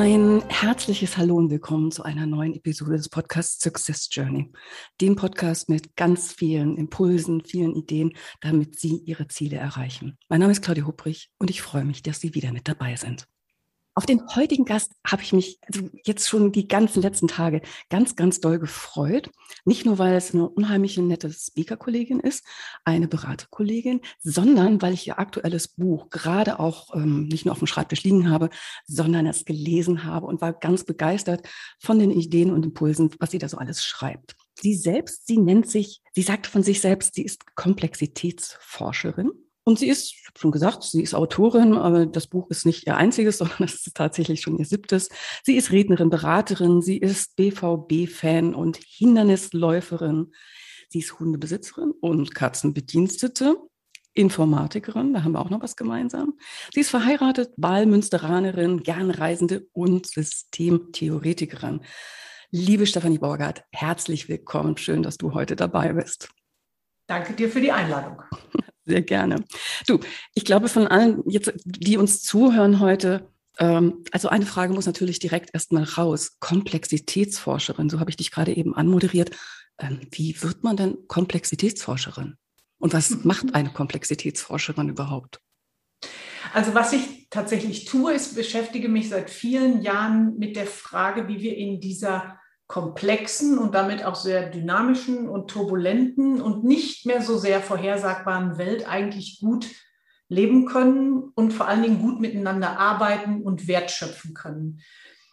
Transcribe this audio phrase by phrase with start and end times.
[0.00, 4.52] Ein herzliches Hallo und willkommen zu einer neuen Episode des Podcasts Success Journey,
[5.00, 10.16] dem Podcast mit ganz vielen Impulsen, vielen Ideen, damit Sie Ihre Ziele erreichen.
[10.28, 13.26] Mein Name ist Claudia Hubrich und ich freue mich, dass Sie wieder mit dabei sind.
[13.98, 18.14] Auf den heutigen Gast habe ich mich also jetzt schon die ganzen letzten Tage ganz,
[18.14, 19.28] ganz doll gefreut.
[19.64, 22.44] Nicht nur, weil es eine unheimliche nette Speaker-Kollegin ist,
[22.84, 27.66] eine Beraterkollegin, sondern weil ich ihr aktuelles Buch gerade auch ähm, nicht nur auf dem
[27.66, 28.50] Schreibtisch liegen habe,
[28.86, 31.48] sondern es gelesen habe und war ganz begeistert
[31.80, 34.36] von den Ideen und Impulsen, was sie da so alles schreibt.
[34.54, 39.32] Sie selbst, sie nennt sich, sie sagt von sich selbst, sie ist Komplexitätsforscherin
[39.68, 42.86] und sie ist, ich habe schon gesagt, sie ist Autorin, aber das Buch ist nicht
[42.86, 45.10] ihr einziges, sondern es ist tatsächlich schon ihr siebtes.
[45.44, 50.32] Sie ist Rednerin, Beraterin, sie ist BVB-Fan und Hindernisläuferin.
[50.88, 53.56] Sie ist Hundebesitzerin und Katzenbedienstete.
[54.14, 56.38] Informatikerin, da haben wir auch noch was gemeinsam.
[56.72, 61.82] Sie ist verheiratet, Wahlmünsteranerin, Gernreisende und Systemtheoretikerin.
[62.50, 64.78] Liebe Stefanie Borgert, herzlich willkommen.
[64.78, 66.30] Schön, dass du heute dabei bist.
[67.06, 68.22] Danke dir für die Einladung.
[68.88, 69.44] Sehr gerne.
[69.86, 70.00] Du,
[70.34, 75.18] ich glaube von allen jetzt, die uns zuhören heute, ähm, also eine Frage muss natürlich
[75.18, 76.38] direkt erstmal raus.
[76.40, 79.32] Komplexitätsforscherin, so habe ich dich gerade eben anmoderiert.
[79.78, 82.36] Ähm, wie wird man denn Komplexitätsforscherin?
[82.78, 85.38] Und was macht eine Komplexitätsforscherin überhaupt?
[86.54, 91.40] Also was ich tatsächlich tue, ist, beschäftige mich seit vielen Jahren mit der Frage, wie
[91.40, 92.38] wir in dieser
[92.68, 98.86] komplexen und damit auch sehr dynamischen und turbulenten und nicht mehr so sehr vorhersagbaren Welt
[98.86, 99.66] eigentlich gut
[100.28, 104.80] leben können und vor allen Dingen gut miteinander arbeiten und wertschöpfen können.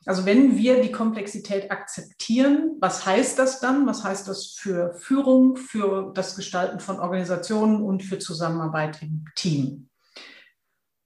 [0.06, 3.86] Also wenn wir die Komplexität akzeptieren, was heißt das dann?
[3.86, 9.90] Was heißt das für Führung, für das Gestalten von Organisationen und für Zusammenarbeit im Team?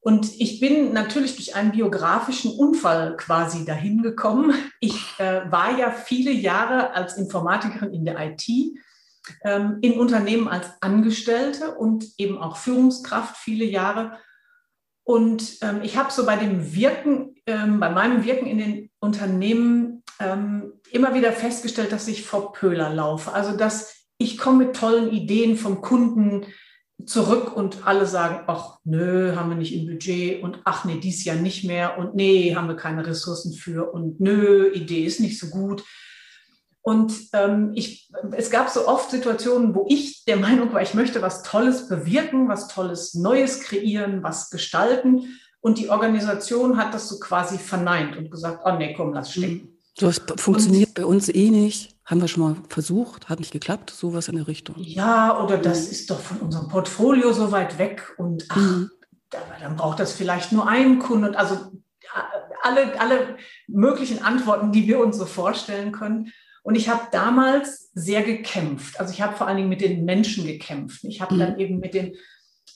[0.02, 4.54] Und ich bin natürlich durch einen biografischen Unfall quasi dahin gekommen.
[4.80, 8.48] Ich äh, war ja viele Jahre als Informatikerin in der IT,
[9.44, 14.18] ähm, in Unternehmen als Angestellte und eben auch Führungskraft viele Jahre.
[15.04, 20.04] Und ähm, ich habe so bei dem Wirken, ähm, bei meinem Wirken in den Unternehmen
[20.20, 23.34] ähm, immer wieder festgestellt, dass ich vor Pöhler laufe.
[23.34, 26.46] Also dass ich komme mit tollen Ideen vom Kunden,
[27.06, 31.24] zurück und alle sagen, ach nö, haben wir nicht im Budget und ach nee, dies
[31.24, 35.40] Jahr nicht mehr und nee, haben wir keine Ressourcen für und nö, Idee ist nicht
[35.40, 35.84] so gut.
[36.82, 41.22] Und ähm, ich, es gab so oft Situationen, wo ich der Meinung war, ich möchte
[41.22, 45.40] was Tolles bewirken, was Tolles Neues kreieren, was gestalten.
[45.62, 49.78] Und die Organisation hat das so quasi verneint und gesagt, oh nee, komm, lass stecken.
[49.98, 51.96] Das funktioniert und, bei uns eh nicht.
[52.09, 54.75] Haben wir schon mal versucht, hat nicht geklappt, sowas in der Richtung.
[54.80, 55.92] Ja, oder das mhm.
[55.92, 58.90] ist doch von unserem Portfolio so weit weg und ach, mhm.
[59.62, 61.25] dann braucht das vielleicht nur einen Kunden.
[61.25, 61.72] Und also
[62.64, 63.38] alle, alle
[63.68, 66.31] möglichen Antworten, die wir uns so vorstellen können.
[66.64, 69.00] Und ich habe damals sehr gekämpft.
[69.00, 71.03] Also ich habe vor allen Dingen mit den Menschen gekämpft.
[71.03, 71.40] Ich habe mhm.
[71.40, 72.16] dann eben mit den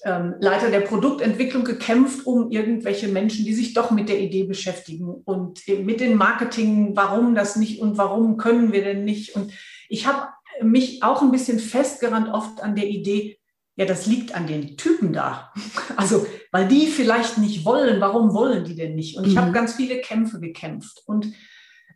[0.06, 5.10] ähm, Leiter der Produktentwicklung gekämpft, um irgendwelche Menschen, die sich doch mit der Idee beschäftigen
[5.10, 9.36] und mit dem Marketing, warum das nicht und warum können wir denn nicht.
[9.36, 9.54] Und
[9.88, 10.28] ich habe
[10.62, 13.40] mich auch ein bisschen festgerannt oft an der Idee,
[13.76, 15.52] ja, das liegt an den Typen da.
[15.96, 19.18] Also, weil die vielleicht nicht wollen, warum wollen die denn nicht?
[19.18, 19.40] Und ich mhm.
[19.40, 21.34] habe ganz viele Kämpfe gekämpft und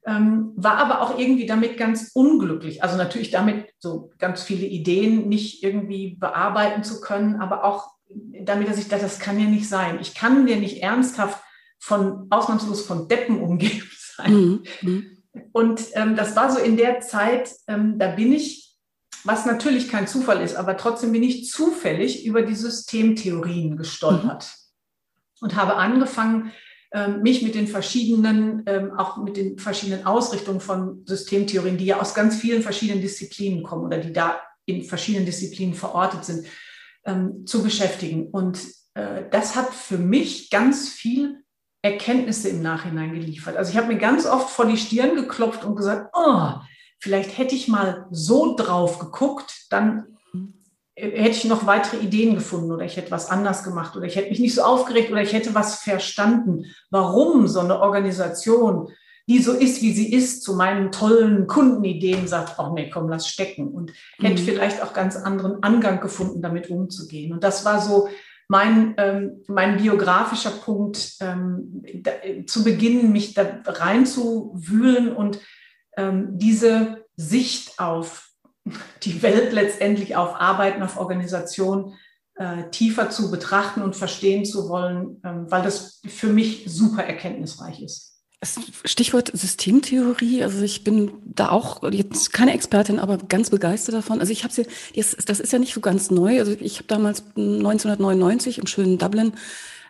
[0.06, 2.84] ähm, war aber auch irgendwie damit ganz unglücklich.
[2.84, 8.70] Also natürlich damit so ganz viele Ideen nicht irgendwie bearbeiten zu können, aber auch damit,
[8.70, 10.00] dass ich dachte, das kann ja nicht sein.
[10.02, 11.44] Ich kann ja nicht ernsthaft
[11.80, 14.34] von ausnahmslos von Deppen umgeben sein.
[14.34, 14.64] Mhm.
[14.82, 15.18] mhm.
[15.52, 18.76] Und ähm, das war so in der Zeit, ähm, da bin ich,
[19.24, 25.46] was natürlich kein Zufall ist, aber trotzdem bin ich zufällig über die Systemtheorien gestolpert mhm.
[25.46, 26.52] und habe angefangen,
[26.92, 32.00] ähm, mich mit den verschiedenen, ähm, auch mit den verschiedenen Ausrichtungen von Systemtheorien, die ja
[32.00, 36.48] aus ganz vielen verschiedenen Disziplinen kommen oder die da in verschiedenen Disziplinen verortet sind,
[37.08, 38.30] ähm, zu beschäftigen.
[38.30, 38.60] Und
[38.94, 41.44] äh, das hat für mich ganz viel
[41.82, 43.58] Erkenntnisse im Nachhinein geliefert.
[43.58, 46.52] Also ich habe mir ganz oft vor die Stirn geklopft und gesagt, oh,
[47.00, 50.18] vielleicht hätte ich mal so drauf geguckt, dann
[50.96, 54.30] hätte ich noch weitere Ideen gefunden oder ich hätte was anders gemacht oder ich hätte
[54.30, 58.90] mich nicht so aufgeregt oder ich hätte was verstanden, warum so eine Organisation
[59.28, 63.28] die so ist, wie sie ist, zu meinen tollen Kundenideen sagt, oh nee, komm, lass
[63.28, 63.68] stecken.
[63.70, 64.26] Und mhm.
[64.26, 67.34] hätte vielleicht auch ganz anderen Angang gefunden, damit umzugehen.
[67.34, 68.08] Und das war so
[68.48, 72.12] mein, ähm, mein biografischer Punkt, ähm, da,
[72.46, 75.40] zu beginnen, mich da reinzuwühlen und
[75.98, 78.30] ähm, diese Sicht auf
[79.04, 81.96] die Welt letztendlich, auf Arbeiten, auf Organisation
[82.36, 87.82] äh, tiefer zu betrachten und verstehen zu wollen, ähm, weil das für mich super erkenntnisreich
[87.82, 88.17] ist.
[88.44, 90.44] Stichwort Systemtheorie.
[90.44, 94.20] Also ich bin da auch jetzt keine Expertin, aber ganz begeistert davon.
[94.20, 96.40] Also ich habe sie, das ist ja nicht so ganz neu.
[96.40, 99.34] Also ich habe damals 1999 im schönen Dublin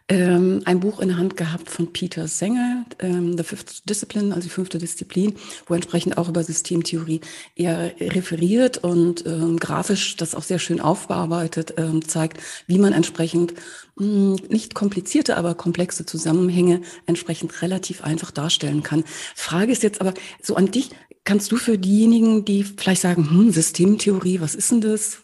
[0.10, 4.48] ähm, ein Buch in der Hand gehabt von Peter Sänger, ähm, The Fifth Discipline, also
[4.48, 7.22] die fünfte Disziplin, wo entsprechend auch über Systemtheorie
[7.56, 13.54] er referiert und ähm, grafisch das auch sehr schön aufbearbeitet ähm, zeigt, wie man entsprechend
[13.98, 19.04] mh, hm, nicht komplizierte, aber komplexe Zusammenhänge entsprechend relativ einfach darstellen kann.
[19.36, 20.90] Frage ist jetzt aber so an dich,
[21.24, 25.18] Kannst du für diejenigen, die vielleicht sagen, hm, Systemtheorie, was ist denn das?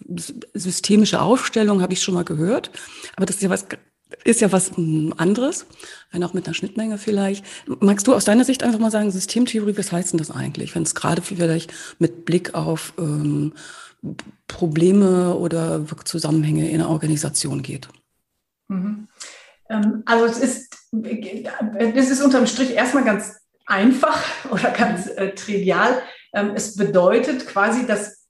[0.53, 2.71] Systemische Aufstellung habe ich schon mal gehört,
[3.15, 3.67] aber das ist ja was
[4.23, 4.71] ist ja was
[5.17, 5.65] anderes,
[6.11, 7.45] wenn auch mit einer Schnittmenge vielleicht.
[7.79, 10.83] Magst du aus deiner Sicht einfach mal sagen, Systemtheorie, was heißt denn das eigentlich, wenn
[10.83, 13.53] es gerade vielleicht mit Blick auf ähm,
[14.47, 17.87] Probleme oder Zusammenhänge in einer Organisation geht?
[18.67, 19.07] Mhm.
[19.69, 20.75] Ähm, also es ist,
[21.77, 23.35] es ist unterm Strich erstmal ganz
[23.65, 26.01] einfach oder ganz äh, trivial.
[26.33, 28.23] Ähm, es bedeutet quasi, dass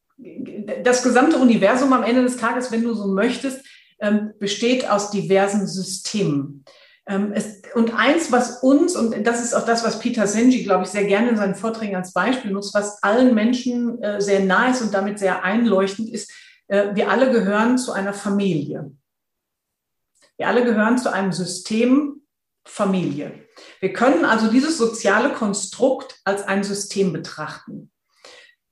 [0.84, 3.66] das gesamte Universum am Ende des Tages, wenn du so möchtest,
[4.04, 6.66] ähm, besteht aus diversen Systemen.
[7.08, 10.84] Ähm, es, und eins, was uns, und das ist auch das, was Peter Senji, glaube
[10.84, 14.72] ich, sehr gerne in seinen Vorträgen als Beispiel nutzt, was allen Menschen äh, sehr nahe
[14.72, 16.32] ist und damit sehr einleuchtend ist,
[16.68, 18.92] äh, wir alle gehören zu einer Familie.
[20.38, 22.22] Wir alle gehören zu einem System
[22.66, 23.48] Familie.
[23.80, 27.92] Wir können also dieses soziale Konstrukt als ein System betrachten.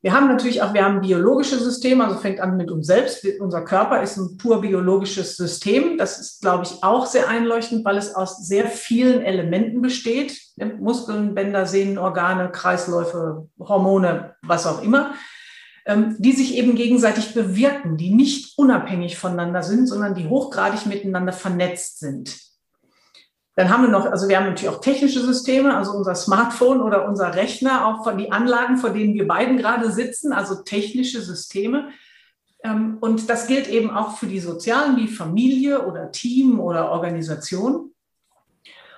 [0.04, 3.24] Wir haben natürlich auch, wir haben biologische Systeme, also fängt an mit uns selbst.
[3.40, 6.00] Unser Körper ist ein pur biologisches System.
[6.00, 10.40] Das ist, glaube ich, auch sehr einleuchtend, weil es aus sehr vielen Elementen besteht.
[10.80, 15.14] Muskeln, Bänder, Sehnen, Organe, Kreisläufe, Hormone, was auch immer,
[15.86, 21.34] ähm, die sich eben gegenseitig bewirken, die nicht unabhängig voneinander sind, sondern die hochgradig miteinander
[21.34, 22.51] vernetzt sind.
[23.56, 27.08] Dann haben wir noch, also wir haben natürlich auch technische Systeme, also unser Smartphone oder
[27.08, 31.90] unser Rechner, auch von die Anlagen, vor denen wir beiden gerade sitzen, also technische Systeme.
[32.64, 37.92] Ähm, und das gilt eben auch für die sozialen, wie Familie oder Team oder Organisation.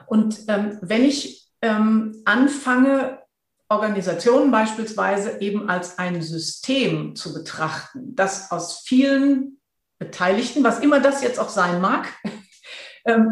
[0.05, 3.19] Und ähm, wenn ich ähm, anfange,
[3.69, 9.57] Organisationen beispielsweise eben als ein System zu betrachten, das aus vielen
[9.97, 12.07] Beteiligten, was immer das jetzt auch sein mag,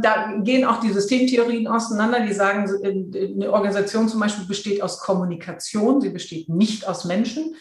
[0.01, 4.99] da gehen auch die Systemtheorien auseinander, die sagen, äh, eine Organisation zum Beispiel besteht aus
[4.99, 7.55] Kommunikation, sie besteht nicht aus Menschen.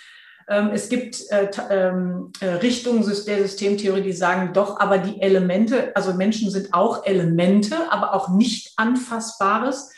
[0.49, 5.95] Ähm, es gibt äh, ähm, äh, Richtungen der Systemtheorie, die sagen doch, aber die Elemente,
[5.95, 9.93] also Menschen sind auch Elemente, aber auch nicht anfassbares.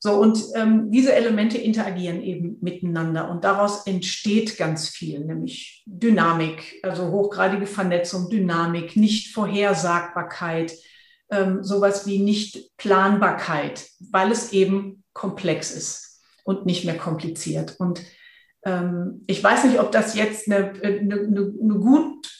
[0.00, 6.80] So, und ähm, diese Elemente interagieren eben miteinander und daraus entsteht ganz viel, nämlich Dynamik,
[6.82, 10.74] also hochgradige Vernetzung, Dynamik, Nichtvorhersagbarkeit,
[11.34, 17.76] ähm, sowas wie Nicht-Planbarkeit, weil es eben komplex ist und nicht mehr kompliziert.
[17.78, 18.02] Und
[18.64, 22.30] ähm, ich weiß nicht, ob das jetzt eine, eine, eine gut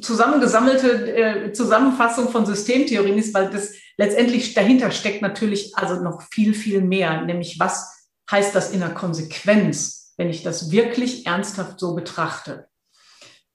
[0.00, 6.54] zusammengesammelte äh, Zusammenfassung von Systemtheorien ist, weil das letztendlich dahinter steckt natürlich also noch viel,
[6.54, 11.94] viel mehr, nämlich was heißt das in der Konsequenz, wenn ich das wirklich ernsthaft so
[11.94, 12.68] betrachte.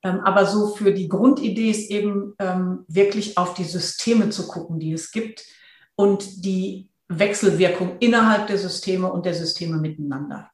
[0.04, 4.80] Ähm, aber so für die Grundidee ist eben ähm, wirklich auf die Systeme zu gucken,
[4.80, 5.44] die es gibt
[5.96, 10.51] und die Wechselwirkung innerhalb der Systeme und der Systeme miteinander.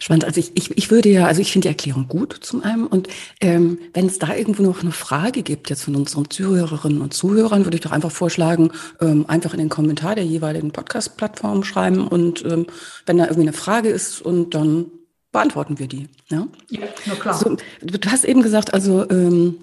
[0.00, 0.24] Spannend.
[0.24, 2.86] Also ich, ich, ich würde ja, also ich finde die Erklärung gut zum einen.
[2.86, 3.08] Und
[3.40, 7.64] ähm, wenn es da irgendwo noch eine Frage gibt jetzt von unseren Zuhörerinnen und Zuhörern,
[7.64, 12.08] würde ich doch einfach vorschlagen, ähm, einfach in den Kommentar der jeweiligen Podcast-Plattform schreiben.
[12.08, 12.66] Und ähm,
[13.04, 14.86] wenn da irgendwie eine Frage ist und dann
[15.32, 16.08] beantworten wir die.
[16.28, 17.34] Ja, ja na klar.
[17.38, 19.58] So, du hast eben gesagt, also ähm,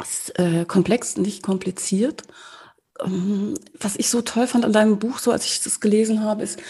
[0.00, 2.22] ist, äh, komplex, nicht kompliziert.
[3.04, 6.42] Ähm, was ich so toll fand an deinem Buch, so als ich das gelesen habe,
[6.42, 6.60] ist,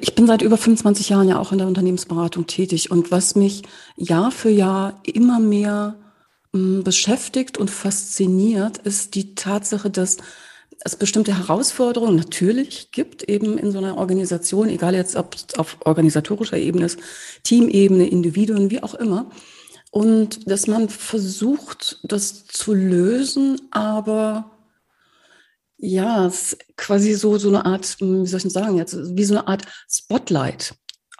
[0.00, 3.62] ich bin seit über 25 Jahren ja auch in der Unternehmensberatung tätig und was mich
[3.96, 5.96] Jahr für Jahr immer mehr
[6.52, 10.18] ähm, beschäftigt und fasziniert, ist die Tatsache, dass
[10.84, 15.78] es bestimmte Herausforderungen natürlich gibt, eben in so einer Organisation, egal jetzt ob es auf
[15.84, 16.98] organisatorischer Ebene ist,
[17.42, 19.30] Teamebene, Individuen, wie auch immer.
[19.90, 24.50] Und dass man versucht, das zu lösen, aber
[25.78, 29.24] ja, es ist quasi so, so eine Art, wie soll ich denn sagen jetzt, wie
[29.24, 30.74] so eine Art Spotlight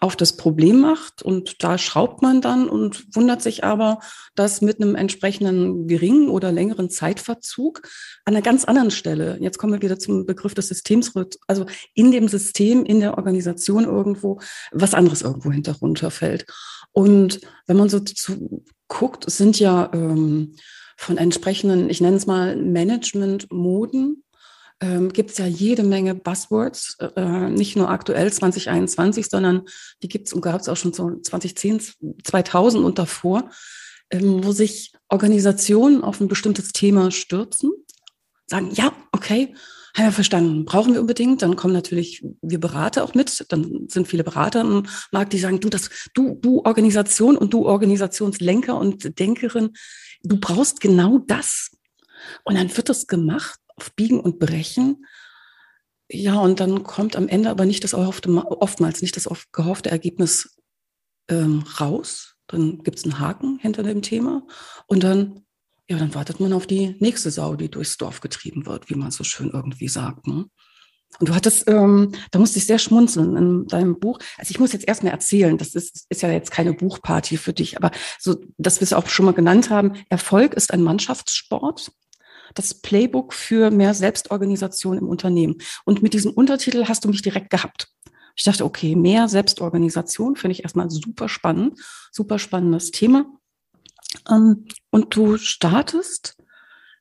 [0.04, 4.00] auf das Problem macht und da schraubt man dann und wundert sich aber,
[4.34, 7.80] dass mit einem entsprechenden geringen oder längeren Zeitverzug
[8.26, 11.14] an einer ganz anderen Stelle, jetzt kommen wir wieder zum Begriff des Systems,
[11.46, 14.40] also in dem System, in der Organisation irgendwo,
[14.72, 16.44] was anderes irgendwo hinterunter fällt.
[16.92, 20.54] Und wenn man so zu, guckt, es sind ja ähm,
[20.98, 24.22] von entsprechenden, ich nenne es mal Management-Moden,
[24.80, 29.62] ähm, gibt es ja jede Menge Buzzwords, äh, äh nicht nur aktuell 2021, sondern
[30.02, 31.80] die gibt es und gab es auch schon so 2010,
[32.24, 33.50] 2000 und davor,
[34.10, 37.72] ähm, wo sich Organisationen auf ein bestimmtes Thema stürzen,
[38.46, 39.54] sagen, ja, okay,
[39.96, 41.40] haben wir verstanden, brauchen wir unbedingt.
[41.42, 43.46] Dann kommen natürlich wir Berater auch mit.
[43.50, 47.64] Dann sind viele Berater im Markt, die sagen, du, das, du, du Organisation und du
[47.64, 49.70] Organisationslenker und Denkerin,
[50.24, 51.70] du brauchst genau das.
[52.42, 55.06] Und dann wird das gemacht auf Biegen und Brechen.
[56.10, 60.56] Ja, und dann kommt am Ende aber nicht das erhoffte, oftmals nicht das gehoffte Ergebnis
[61.28, 62.36] ähm, raus.
[62.46, 64.46] Dann gibt es einen Haken hinter dem Thema.
[64.86, 65.40] Und dann,
[65.88, 69.10] ja, dann wartet man auf die nächste Sau, die durchs Dorf getrieben wird, wie man
[69.10, 70.26] so schön irgendwie sagt.
[70.26, 70.46] Ne?
[71.20, 74.18] Und du hattest, ähm, da musste ich sehr schmunzeln in deinem Buch.
[74.36, 77.76] Also ich muss jetzt erstmal erzählen, das ist, ist ja jetzt keine Buchparty für dich,
[77.76, 81.92] aber so, dass wir es auch schon mal genannt haben, Erfolg ist ein Mannschaftssport
[82.54, 85.56] das Playbook für mehr Selbstorganisation im Unternehmen.
[85.84, 87.88] Und mit diesem Untertitel hast du mich direkt gehabt.
[88.36, 91.80] Ich dachte, okay, mehr Selbstorganisation finde ich erstmal super spannend,
[92.10, 93.26] super spannendes Thema.
[94.30, 96.36] Ähm, und du startest,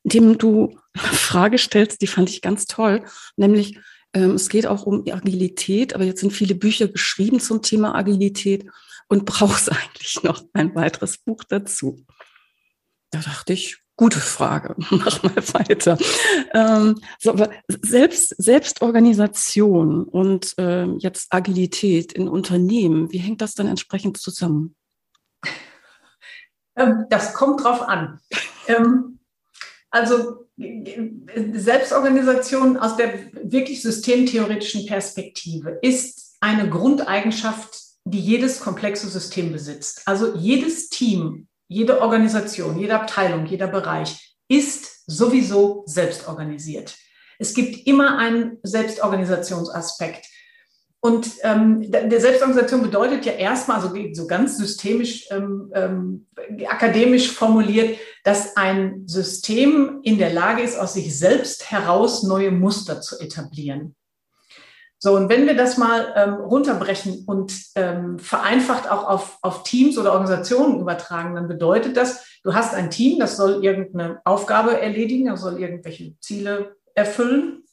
[0.02, 3.04] indem du eine Frage stellst, die fand ich ganz toll,
[3.36, 3.78] nämlich
[4.12, 8.66] ähm, es geht auch um Agilität, aber jetzt sind viele Bücher geschrieben zum Thema Agilität
[9.08, 12.04] und brauchst eigentlich noch ein weiteres Buch dazu.
[13.10, 14.74] Da dachte ich, Gute Frage.
[14.90, 15.96] Mach mal weiter.
[16.52, 17.36] Ähm, so,
[17.82, 24.74] selbst, Selbstorganisation und äh, jetzt Agilität in Unternehmen, wie hängt das dann entsprechend zusammen?
[26.76, 28.18] Ähm, das kommt drauf an.
[28.66, 29.20] Ähm,
[29.90, 40.02] also Selbstorganisation aus der wirklich systemtheoretischen Perspektive ist eine Grundeigenschaft, die jedes komplexe System besitzt.
[40.06, 46.96] Also jedes Team jede Organisation, jede Abteilung, jeder Bereich ist sowieso selbst organisiert.
[47.38, 50.24] Es gibt immer einen Selbstorganisationsaspekt.
[51.00, 56.26] Und ähm, der Selbstorganisation bedeutet ja erstmal, also so ganz systemisch, ähm, ähm,
[56.66, 63.02] akademisch formuliert, dass ein System in der Lage ist, aus sich selbst heraus neue Muster
[63.02, 63.94] zu etablieren.
[65.04, 69.98] So, und wenn wir das mal ähm, runterbrechen und ähm, vereinfacht auch auf, auf Teams
[69.98, 75.26] oder Organisationen übertragen, dann bedeutet das, du hast ein Team, das soll irgendeine Aufgabe erledigen,
[75.26, 77.64] das soll irgendwelche Ziele erfüllen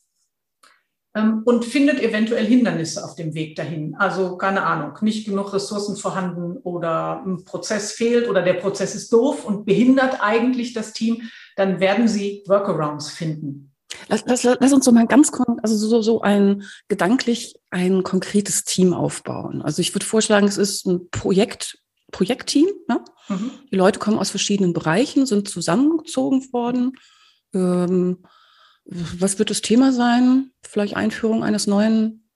[1.15, 3.95] ähm, und findet eventuell Hindernisse auf dem Weg dahin.
[3.95, 9.13] Also keine Ahnung, nicht genug Ressourcen vorhanden oder ein Prozess fehlt oder der Prozess ist
[9.13, 13.70] doof und behindert eigentlich das Team, dann werden sie Workarounds finden.
[14.07, 15.31] Lass, lass, lass uns so mal ganz,
[15.61, 19.61] also so, so ein gedanklich ein konkretes Team aufbauen.
[19.61, 21.77] Also ich würde vorschlagen, es ist ein Projekt,
[22.11, 22.67] Projektteam.
[22.87, 23.03] Ne?
[23.29, 23.51] Mhm.
[23.71, 26.97] Die Leute kommen aus verschiedenen Bereichen, sind zusammengezogen worden.
[27.53, 28.19] Ähm,
[28.85, 30.51] was wird das Thema sein?
[30.63, 32.29] Vielleicht Einführung eines neuen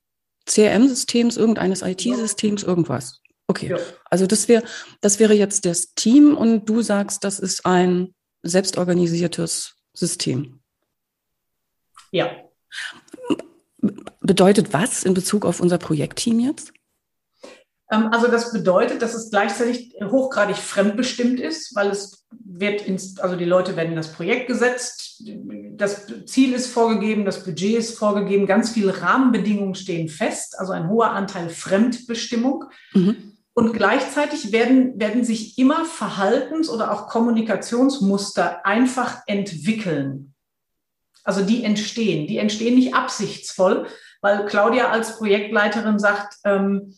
[0.46, 3.22] CRM-Systems, irgendeines IT-Systems, irgendwas.
[3.48, 3.78] Okay, ja.
[4.10, 4.64] also das wäre
[5.02, 10.62] das wäre jetzt das Team und du sagst, das ist ein selbstorganisiertes System.
[12.16, 12.32] Ja.
[14.22, 16.72] Bedeutet was in Bezug auf unser Projektteam jetzt?
[17.92, 23.36] Ähm, also das bedeutet, dass es gleichzeitig hochgradig fremdbestimmt ist, weil es wird ins, also
[23.36, 25.24] die Leute werden in das Projekt gesetzt,
[25.74, 30.88] das Ziel ist vorgegeben, das Budget ist vorgegeben, ganz viele Rahmenbedingungen stehen fest, also ein
[30.88, 32.64] hoher Anteil Fremdbestimmung.
[32.94, 33.34] Mhm.
[33.54, 40.35] Und gleichzeitig werden, werden sich immer Verhaltens- oder auch Kommunikationsmuster einfach entwickeln.
[41.26, 42.28] Also die entstehen.
[42.28, 43.88] Die entstehen nicht absichtsvoll,
[44.22, 46.94] weil Claudia als Projektleiterin sagt, ähm,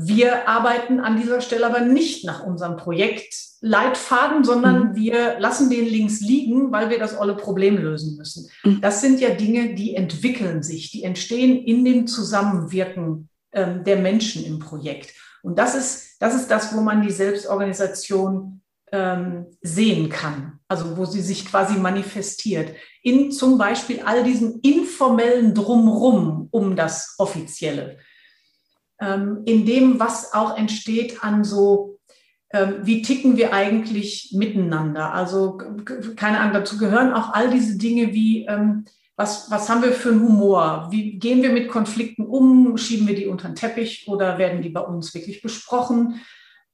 [0.00, 4.94] wir arbeiten an dieser Stelle aber nicht nach unserem Projektleitfaden, sondern mhm.
[4.94, 8.48] wir lassen den links liegen, weil wir das olle Problem lösen müssen.
[8.62, 8.80] Mhm.
[8.80, 14.44] Das sind ja Dinge, die entwickeln sich, die entstehen in dem Zusammenwirken ähm, der Menschen
[14.44, 15.14] im Projekt.
[15.42, 18.60] Und das ist, das ist das, wo man die Selbstorganisation
[18.92, 25.54] ähm, sehen kann, also wo sie sich quasi manifestiert, in zum Beispiel all diesen informellen
[25.54, 27.98] Drumrum um das Offizielle,
[29.00, 31.98] ähm, in dem, was auch entsteht an so,
[32.52, 35.12] ähm, wie ticken wir eigentlich miteinander?
[35.12, 35.58] Also
[36.16, 38.84] keine Ahnung, dazu gehören auch all diese Dinge wie, ähm,
[39.20, 40.86] Was, was haben wir für einen Humor?
[40.92, 42.76] Wie gehen wir mit Konflikten um?
[42.76, 46.20] Schieben wir die unter den Teppich oder werden die bei uns wirklich besprochen?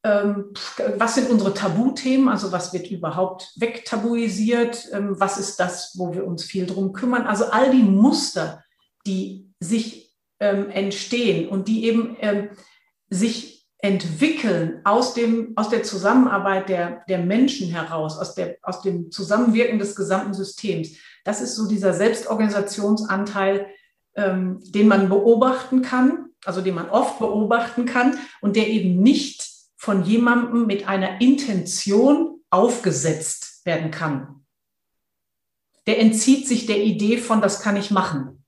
[0.04, 0.52] Ähm,
[0.99, 2.28] was sind unsere Tabuthemen?
[2.28, 4.88] Also was wird überhaupt wegtabuisiert?
[4.92, 7.26] Ähm, was ist das, wo wir uns viel drum kümmern?
[7.26, 8.62] Also all die Muster,
[9.06, 12.50] die sich ähm, entstehen und die eben ähm,
[13.08, 19.11] sich entwickeln aus, dem, aus der Zusammenarbeit der, der Menschen heraus, aus, der, aus dem
[19.11, 20.96] Zusammenwirken des gesamten Systems.
[21.25, 23.66] Das ist so dieser Selbstorganisationsanteil,
[24.16, 29.53] ähm, den man beobachten kann, also den man oft beobachten kann und der eben nicht
[29.84, 34.46] von jemandem mit einer Intention aufgesetzt werden kann.
[35.86, 38.46] Der entzieht sich der Idee von, das kann ich machen.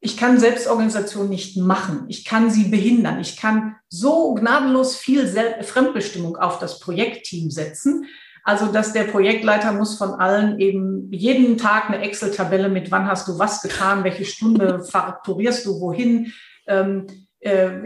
[0.00, 2.04] Ich kann Selbstorganisation nicht machen.
[2.08, 3.20] Ich kann sie behindern.
[3.20, 5.26] Ich kann so gnadenlos viel
[5.62, 8.04] Fremdbestimmung auf das Projektteam setzen.
[8.44, 13.28] Also, dass der Projektleiter muss von allen eben jeden Tag eine Excel-Tabelle mit wann hast
[13.28, 16.34] du was getan, welche Stunde fakturierst du wohin,
[16.66, 17.14] ähm, äh,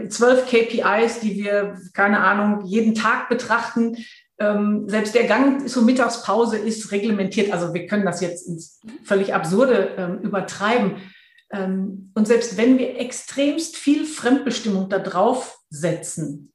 [0.09, 3.97] zwölf KPIs, die wir, keine Ahnung, jeden Tag betrachten.
[4.39, 7.51] Ähm, selbst der Gang zur Mittagspause ist reglementiert.
[7.51, 10.97] Also wir können das jetzt ins völlig Absurde ähm, übertreiben.
[11.51, 16.53] Ähm, und selbst wenn wir extremst viel Fremdbestimmung da drauf setzen,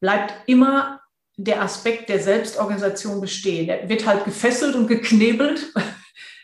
[0.00, 1.00] bleibt immer
[1.36, 3.68] der Aspekt der Selbstorganisation bestehen.
[3.68, 5.72] Er wird halt gefesselt und geknebelt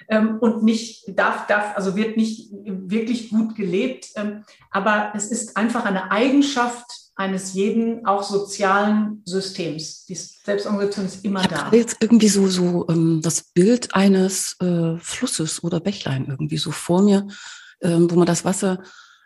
[0.08, 4.08] ähm, und nicht darf, darf, also wird nicht wirklich gut gelebt.
[4.16, 6.86] Ähm, aber es ist einfach eine Eigenschaft
[7.16, 10.04] eines jeden auch sozialen Systems.
[10.04, 11.70] Die Selbstorganisation ist immer ich da.
[11.72, 17.02] Jetzt irgendwie so so ähm, das Bild eines äh, Flusses oder Bächlein irgendwie so vor
[17.02, 17.26] mir,
[17.80, 18.82] ähm, wo man das Wasser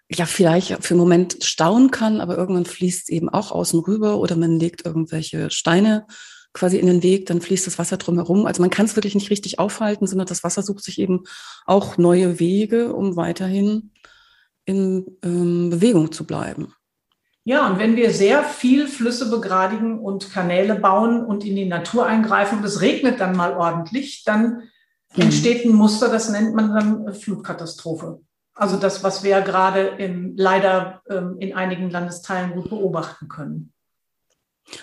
[0.09, 4.19] ja vielleicht für einen Moment staunen kann, aber irgendwann fließt es eben auch außen rüber
[4.19, 6.07] oder man legt irgendwelche Steine
[6.53, 8.47] quasi in den Weg, dann fließt das Wasser drumherum.
[8.47, 11.25] Also man kann es wirklich nicht richtig aufhalten, sondern das Wasser sucht sich eben
[11.65, 13.93] auch neue Wege, um weiterhin
[14.65, 16.75] in ähm, Bewegung zu bleiben.
[17.45, 22.07] Ja, und wenn wir sehr viel Flüsse begradigen und Kanäle bauen und in die Natur
[22.07, 24.65] eingreifen und es regnet dann mal ordentlich, dann
[25.17, 25.23] mhm.
[25.23, 28.21] entsteht ein Muster, das nennt man dann Flutkatastrophe.
[28.55, 33.73] Also das, was wir ja gerade im, leider ähm, in einigen Landesteilen gut beobachten können.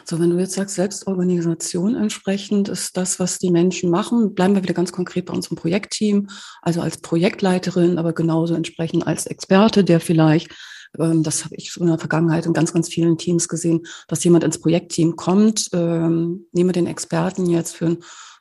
[0.06, 4.64] So, wenn du jetzt sagst, Selbstorganisation entsprechend ist das, was die Menschen machen, bleiben wir
[4.64, 6.28] wieder ganz konkret bei unserem Projektteam,
[6.62, 10.50] also als Projektleiterin, aber genauso entsprechend als Experte, der vielleicht,
[10.98, 14.44] ähm, das habe ich in der Vergangenheit in ganz, ganz vielen Teams gesehen, dass jemand
[14.44, 17.98] ins Projektteam kommt, ähm, nehme den Experten jetzt für ein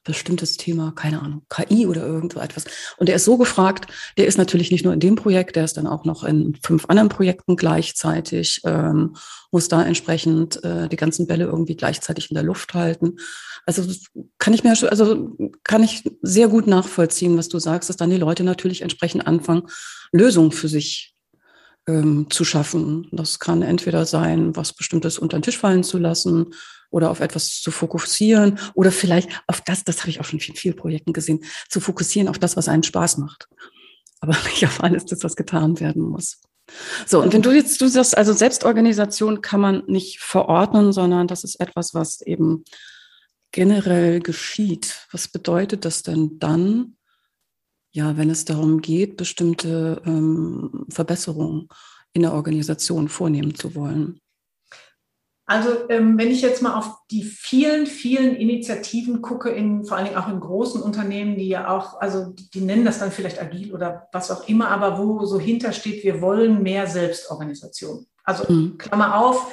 [0.07, 2.65] bestimmtes Thema, keine Ahnung, KI oder irgendwo etwas.
[2.97, 5.77] Und der ist so gefragt, der ist natürlich nicht nur in dem Projekt, der ist
[5.77, 9.17] dann auch noch in fünf anderen Projekten gleichzeitig, ähm,
[9.51, 13.17] muss da entsprechend äh, die ganzen Bälle irgendwie gleichzeitig in der Luft halten.
[13.67, 13.83] Also
[14.39, 18.17] kann ich mir, also kann ich sehr gut nachvollziehen, was du sagst, dass dann die
[18.17, 19.65] Leute natürlich entsprechend anfangen,
[20.13, 21.17] Lösungen für sich
[21.89, 23.09] ähm, zu schaffen.
[23.13, 26.55] Das kann entweder sein, was Bestimmtes unter den Tisch fallen zu lassen,
[26.97, 30.57] oder auf etwas zu fokussieren oder vielleicht auf das, das habe ich auch schon in
[30.57, 33.49] vielen Projekten gesehen, zu fokussieren auf das, was einen Spaß macht.
[34.21, 36.41] Aber nicht auf alles, das was getan werden muss.
[37.07, 41.45] So, und wenn du jetzt, du sagst, also Selbstorganisation kann man nicht verordnen, sondern das
[41.45, 42.65] ist etwas, was eben
[43.53, 45.07] generell geschieht.
[45.13, 46.97] Was bedeutet das denn dann,
[47.93, 51.69] ja, wenn es darum geht, bestimmte ähm, Verbesserungen
[52.15, 54.19] in der Organisation vornehmen zu wollen?
[55.49, 60.07] Also ähm, wenn ich jetzt mal auf die vielen, vielen Initiativen gucke, in, vor allen
[60.07, 63.41] Dingen auch in großen Unternehmen, die ja auch, also die, die nennen das dann vielleicht
[63.41, 68.07] agil oder was auch immer, aber wo so hintersteht, wir wollen mehr Selbstorganisation.
[68.25, 68.77] Also mhm.
[68.77, 69.47] Klammer auf,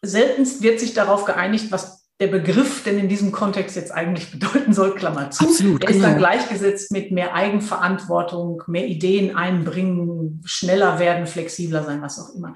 [0.00, 4.72] seltenst wird sich darauf geeinigt, was der Begriff denn in diesem Kontext jetzt eigentlich bedeuten
[4.72, 5.44] soll, Klammer zu.
[5.44, 6.26] Absolut, der ist dann genau.
[6.26, 12.54] gleichgesetzt mit mehr Eigenverantwortung, mehr Ideen einbringen, schneller werden, flexibler sein, was auch immer.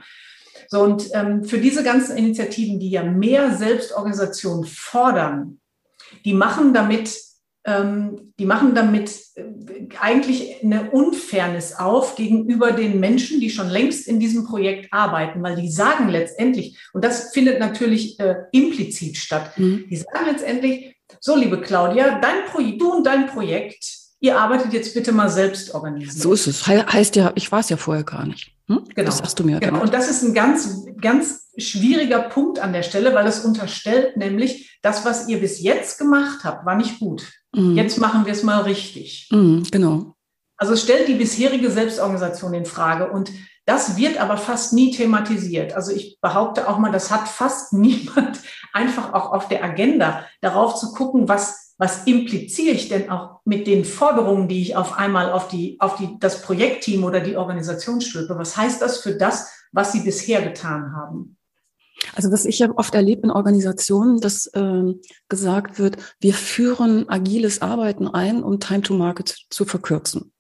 [0.73, 5.59] So, und ähm, für diese ganzen Initiativen, die ja mehr Selbstorganisation fordern,
[6.25, 7.13] die machen damit,
[7.65, 9.43] ähm, die machen damit äh,
[9.99, 15.57] eigentlich eine Unfairness auf gegenüber den Menschen, die schon längst in diesem Projekt arbeiten, weil
[15.57, 19.87] die sagen letztendlich, und das findet natürlich äh, implizit statt, mhm.
[19.91, 24.95] die sagen letztendlich, so liebe Claudia, dein Projekt, du und dein Projekt, ihr arbeitet jetzt
[24.95, 26.13] bitte mal selbst organisiert.
[26.13, 26.67] So ist es.
[26.67, 28.53] He heißt ja, ich war es ja vorher gar nicht.
[28.69, 28.85] Hm?
[28.95, 29.07] Genau.
[29.07, 29.59] Das sagst du mir.
[29.59, 29.81] Genau.
[29.81, 34.79] Und das ist ein ganz, ganz schwieriger Punkt an der Stelle, weil es unterstellt nämlich,
[34.83, 37.31] das, was ihr bis jetzt gemacht habt, war nicht gut.
[37.55, 37.77] Mhm.
[37.77, 39.29] Jetzt machen wir es mal richtig.
[39.31, 40.15] Mhm, genau.
[40.57, 43.33] Also es stellt die bisherige Selbstorganisation in Frage und
[43.67, 45.75] das wird aber fast nie thematisiert.
[45.75, 48.39] Also ich behaupte auch mal, das hat fast niemand
[48.73, 53.67] einfach auch auf der Agenda, darauf zu gucken, was was impliziere ich denn auch mit
[53.67, 58.03] den Forderungen, die ich auf einmal auf, die, auf die, das Projektteam oder die Organisation
[58.03, 58.37] stülpe?
[58.37, 61.39] Was heißt das für das, was sie bisher getan haben?
[62.15, 64.95] Also was ich ja oft erlebe in Organisationen, dass äh,
[65.31, 70.33] gesagt wird, wir führen agiles Arbeiten ein, um Time to Market zu verkürzen.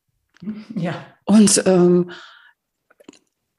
[0.76, 0.94] Ja.
[1.24, 2.10] Und ähm,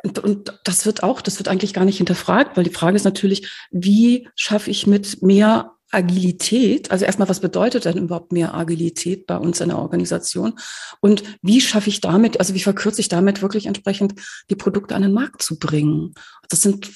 [0.04, 3.04] und, und das wird auch, das wird eigentlich gar nicht hinterfragt, weil die Frage ist
[3.04, 9.27] natürlich, wie schaffe ich mit mehr Agilität, also erstmal, was bedeutet denn überhaupt mehr Agilität
[9.27, 10.54] bei uns in der Organisation?
[11.01, 14.15] Und wie schaffe ich damit, also wie verkürze ich damit wirklich entsprechend
[14.49, 16.13] die Produkte an den Markt zu bringen?
[16.49, 16.89] Das sind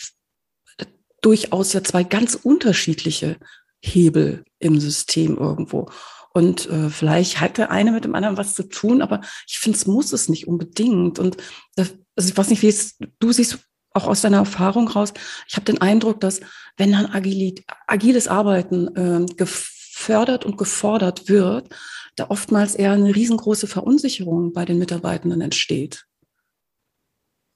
[1.22, 3.38] durchaus ja zwei ganz unterschiedliche
[3.82, 5.90] Hebel im System irgendwo.
[6.34, 9.78] Und äh, vielleicht hat der eine mit dem anderen was zu tun, aber ich finde,
[9.78, 11.18] es muss es nicht unbedingt.
[11.18, 11.38] Und
[11.76, 13.60] das, also ich weiß nicht, wie es du siehst,
[13.96, 15.14] auch aus deiner Erfahrung raus.
[15.48, 16.42] Ich habe den Eindruck, dass
[16.78, 21.74] wenn dann Agilit, agiles Arbeiten äh, gefördert und gefordert wird,
[22.16, 26.06] da oftmals eher eine riesengroße Verunsicherung bei den Mitarbeitenden entsteht.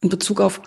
[0.02, 0.62] In Bezug auf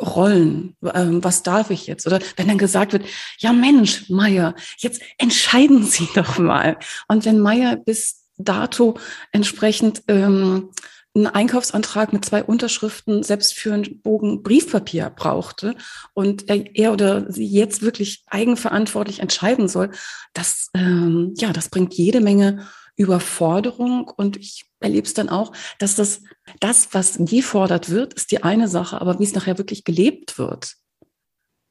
[0.00, 2.06] Rollen, ähm, was darf ich jetzt?
[2.06, 3.04] Oder wenn dann gesagt wird,
[3.38, 6.78] ja Mensch, Meier, jetzt entscheiden Sie doch mal.
[7.08, 8.96] Und wenn Meier bis dato
[9.32, 10.70] entsprechend ähm,
[11.14, 15.74] einen Einkaufsantrag mit zwei Unterschriften selbst für einen Bogen Briefpapier brauchte
[16.14, 19.90] und er, er oder sie jetzt wirklich eigenverantwortlich entscheiden soll,
[20.32, 25.94] das, ähm, ja, das bringt jede Menge Überforderung und ich erlebe es dann auch, dass
[25.94, 26.22] das,
[26.60, 30.74] das, was gefordert wird, ist die eine Sache, aber wie es nachher wirklich gelebt wird,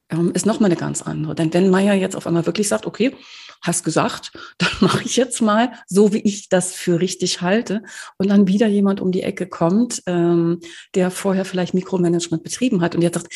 [0.10, 1.36] ähm, ist nochmal eine ganz andere.
[1.36, 3.16] Denn wenn Meier jetzt auf einmal wirklich sagt, okay,
[3.62, 7.84] hast gesagt, dann mache ich jetzt mal so, wie ich das für richtig halte
[8.18, 10.60] und dann wieder jemand um die Ecke kommt, ähm,
[10.96, 13.34] der vorher vielleicht Mikromanagement betrieben hat und jetzt sagt,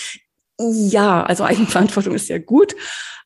[0.60, 2.76] ja, also Eigenverantwortung ist ja gut,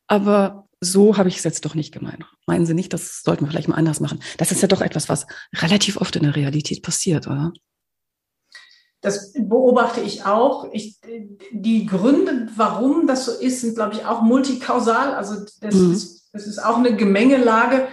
[0.06, 2.24] aber so habe ich es jetzt doch nicht gemeint.
[2.46, 4.20] Meinen Sie nicht, das sollten wir vielleicht mal anders machen?
[4.36, 7.52] Das ist ja doch etwas, was relativ oft in der Realität passiert, oder?
[9.00, 10.72] Das beobachte ich auch.
[10.72, 10.98] Ich,
[11.52, 15.14] die Gründe, warum das so ist, sind, glaube ich, auch multikausal.
[15.14, 15.92] Also das, mhm.
[15.92, 17.88] ist, das ist auch eine Gemengelage.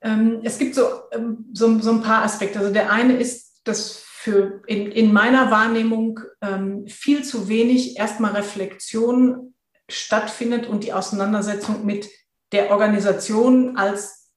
[0.00, 0.82] Ähm, es gibt so,
[1.12, 2.58] ähm, so, so, ein paar Aspekte.
[2.58, 8.32] Also der eine ist, dass für in, in meiner Wahrnehmung ähm, viel zu wenig erstmal
[8.32, 9.54] Reflexion
[9.88, 12.08] stattfindet und die Auseinandersetzung mit
[12.52, 14.30] der Organisation als,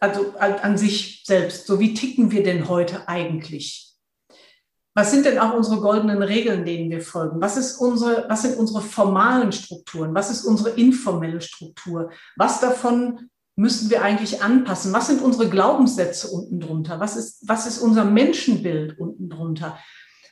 [0.00, 1.66] also an sich selbst.
[1.66, 3.91] So wie ticken wir denn heute eigentlich?
[4.94, 7.40] Was sind denn auch unsere goldenen Regeln, denen wir folgen?
[7.40, 10.14] Was, ist unsere, was sind unsere formalen Strukturen?
[10.14, 12.10] Was ist unsere informelle Struktur?
[12.36, 14.92] Was davon müssen wir eigentlich anpassen?
[14.92, 17.00] Was sind unsere Glaubenssätze unten drunter?
[17.00, 19.78] Was ist, was ist unser Menschenbild unten drunter?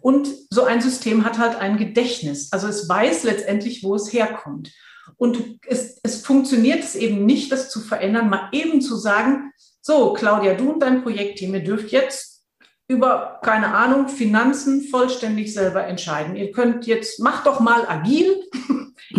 [0.00, 2.52] Und so ein System hat halt ein Gedächtnis.
[2.52, 4.72] Also es weiß letztendlich, wo es herkommt.
[5.16, 10.12] Und es, es funktioniert es eben nicht, das zu verändern, mal eben zu sagen, so,
[10.12, 12.44] Claudia, du und dein Projektteam, ihr dürft jetzt
[12.88, 16.36] über, keine Ahnung, Finanzen vollständig selber entscheiden.
[16.36, 18.36] Ihr könnt jetzt, macht doch mal agil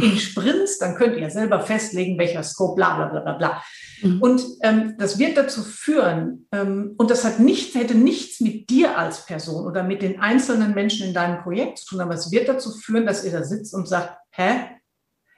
[0.02, 3.64] in Sprints, dann könnt ihr selber festlegen, welcher Scope, bla bla bla bla bla.
[4.02, 4.22] Mhm.
[4.22, 8.98] Und ähm, das wird dazu führen, ähm, und das hat nichts, hätte nichts mit dir
[8.98, 12.50] als Person oder mit den einzelnen Menschen in deinem Projekt zu tun, aber es wird
[12.50, 14.66] dazu führen, dass ihr da sitzt und sagt, hä,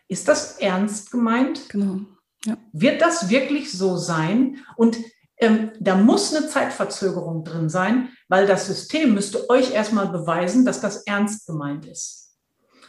[0.08, 1.70] ist das ernst gemeint?
[1.70, 2.02] Genau.
[2.46, 2.58] Ja.
[2.74, 4.58] Wird das wirklich so sein?
[4.78, 4.98] Und
[5.38, 10.80] ähm, da muss eine Zeitverzögerung drin sein, weil das System müsste euch erstmal beweisen, dass
[10.80, 12.25] das ernst gemeint ist.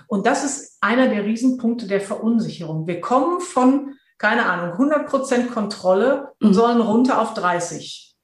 [0.06, 2.86] Und das ist einer der Riesenpunkte der Verunsicherung.
[2.86, 6.54] Wir kommen von, keine Ahnung, 100 Prozent Kontrolle und mhm.
[6.54, 8.14] sollen runter auf 30.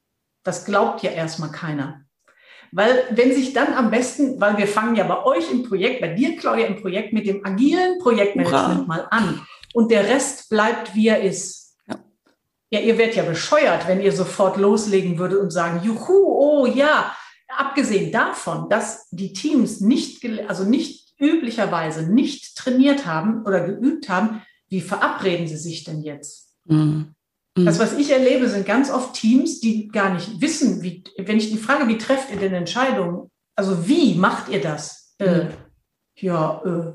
[0.45, 2.03] Das glaubt ja erstmal keiner.
[2.73, 6.09] Weil wenn sich dann am besten, weil wir fangen ja bei euch im Projekt, bei
[6.09, 8.87] dir, Claudia, im Projekt mit dem agilen Projektmanagement Hurra.
[8.87, 11.77] mal an und der Rest bleibt, wie er ist.
[11.87, 11.97] Ja.
[12.71, 17.15] ja, ihr werdet ja bescheuert, wenn ihr sofort loslegen würdet und sagen, juhu, oh ja,
[17.49, 24.43] abgesehen davon, dass die Teams nicht, also nicht üblicherweise nicht trainiert haben oder geübt haben,
[24.69, 26.57] wie verabreden sie sich denn jetzt?
[26.65, 27.15] Mhm.
[27.57, 27.67] Mhm.
[27.67, 31.51] Das, was ich erlebe, sind ganz oft Teams, die gar nicht wissen, wie, wenn ich
[31.51, 33.31] die frage, wie trefft ihr denn Entscheidungen?
[33.55, 35.15] Also wie macht ihr das?
[35.21, 35.27] Mhm.
[35.27, 35.49] Äh,
[36.17, 36.93] ja, äh,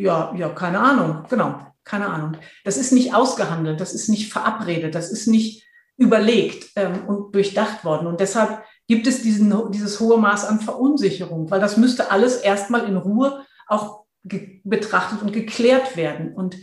[0.00, 2.36] ja, ja, keine Ahnung, genau, keine Ahnung.
[2.64, 5.64] Das ist nicht ausgehandelt, das ist nicht verabredet, das ist nicht
[5.96, 8.06] überlegt ähm, und durchdacht worden.
[8.06, 12.88] Und deshalb gibt es diesen, dieses hohe Maß an Verunsicherung, weil das müsste alles erstmal
[12.88, 16.34] in Ruhe auch betrachtet und geklärt werden.
[16.34, 16.56] Und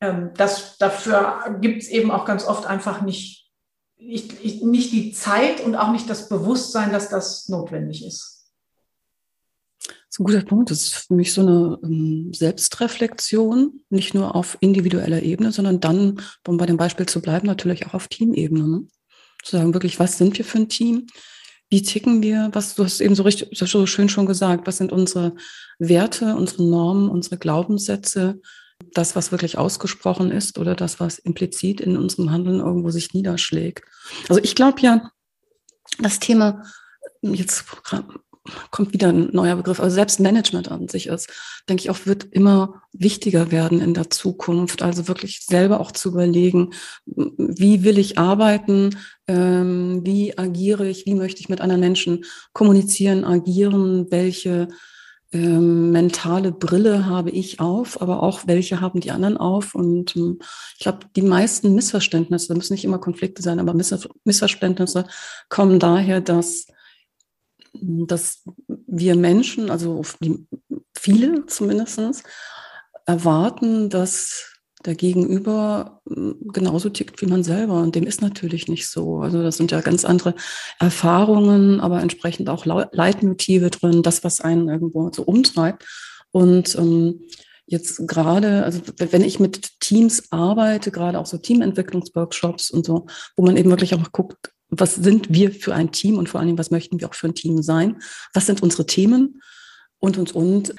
[0.00, 3.50] ähm, das, dafür gibt es eben auch ganz oft einfach nicht,
[3.96, 8.32] nicht, nicht die Zeit und auch nicht das Bewusstsein, dass das notwendig ist.
[9.78, 10.70] Das ist ein guter Punkt.
[10.70, 16.20] Das ist für mich so eine ähm, Selbstreflexion, nicht nur auf individueller Ebene, sondern dann,
[16.46, 18.68] um bei dem Beispiel zu bleiben, natürlich auch auf Teamebene.
[18.68, 18.86] Ne?
[19.42, 21.06] Zu sagen, wirklich, was sind wir für ein Team?
[21.68, 22.50] Wie ticken wir?
[22.52, 25.34] Was, du hast eben so richtig, so schön schon gesagt, was sind unsere
[25.78, 28.40] Werte, unsere Normen, unsere Glaubenssätze?
[28.94, 33.84] das, was wirklich ausgesprochen ist oder das, was implizit in unserem Handeln irgendwo sich niederschlägt.
[34.28, 35.10] Also ich glaube ja,
[35.98, 36.62] das Thema,
[37.22, 37.64] jetzt
[38.70, 41.28] kommt wieder ein neuer Begriff, also Selbstmanagement an sich ist,
[41.68, 44.82] denke ich auch, wird immer wichtiger werden in der Zukunft.
[44.82, 46.70] Also wirklich selber auch zu überlegen,
[47.06, 53.24] wie will ich arbeiten, ähm, wie agiere ich, wie möchte ich mit anderen Menschen kommunizieren,
[53.24, 54.68] agieren, welche
[55.32, 59.74] ähm, mentale Brille habe ich auf, aber auch welche haben die anderen auf.
[59.74, 60.38] Und ähm,
[60.74, 65.06] ich glaube, die meisten Missverständnisse, müssen nicht immer Konflikte sein, aber Miss Missverständnisse
[65.48, 66.66] kommen daher, dass,
[67.82, 68.44] dass
[68.86, 70.02] wir Menschen, also
[70.96, 72.22] viele zumindestens
[73.06, 74.52] erwarten, dass
[74.84, 77.80] der Gegenüber hm, genauso tickt wie man selber.
[77.80, 79.20] Und dem ist natürlich nicht so.
[79.20, 80.34] Also das sind ja ganz andere
[80.78, 85.84] Erfahrungen, aber entsprechend auch Leitmotive drin, das, was einen irgendwo so umtreibt.
[86.30, 87.20] Und ähm,
[87.66, 93.44] jetzt gerade, also wenn ich mit Teams arbeite, gerade auch so Teamentwicklungsworkshops und so, wo
[93.44, 96.58] man eben wirklich auch guckt, was sind wir für ein Team und vor allen Dingen,
[96.58, 98.02] was möchten wir auch für ein Team sein?
[98.32, 99.40] Was sind unsere Themen?
[100.02, 100.74] und, und, und.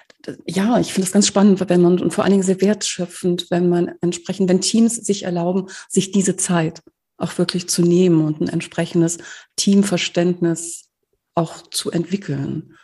[0.45, 3.69] Ja, ich finde es ganz spannend, wenn man, und vor allen Dingen sehr wertschöpfend, wenn
[3.69, 6.82] man entsprechend, wenn Teams sich erlauben, sich diese Zeit
[7.17, 9.17] auch wirklich zu nehmen und ein entsprechendes
[9.56, 10.89] Teamverständnis
[11.36, 12.77] auch zu entwickeln.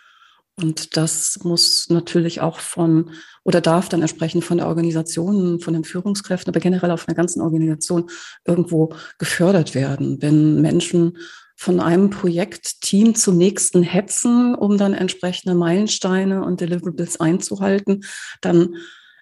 [0.61, 3.11] Und das muss natürlich auch von
[3.43, 7.41] oder darf dann entsprechend von der Organisation, von den Führungskräften, aber generell auf einer ganzen
[7.41, 8.09] Organisation
[8.45, 10.21] irgendwo gefördert werden.
[10.21, 11.17] Wenn Menschen
[11.55, 18.03] von einem Projektteam zum nächsten hetzen, um dann entsprechende Meilensteine und Deliverables einzuhalten,
[18.41, 18.75] dann,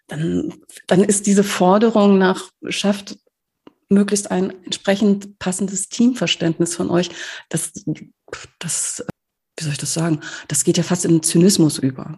[0.07, 0.53] dann,
[0.87, 3.17] dann ist diese Forderung nach, schafft
[3.89, 7.09] möglichst ein entsprechend passendes Teamverständnis von euch,
[7.49, 7.71] das,
[8.59, 9.05] das,
[9.57, 12.17] wie soll ich das sagen, das geht ja fast in Zynismus über.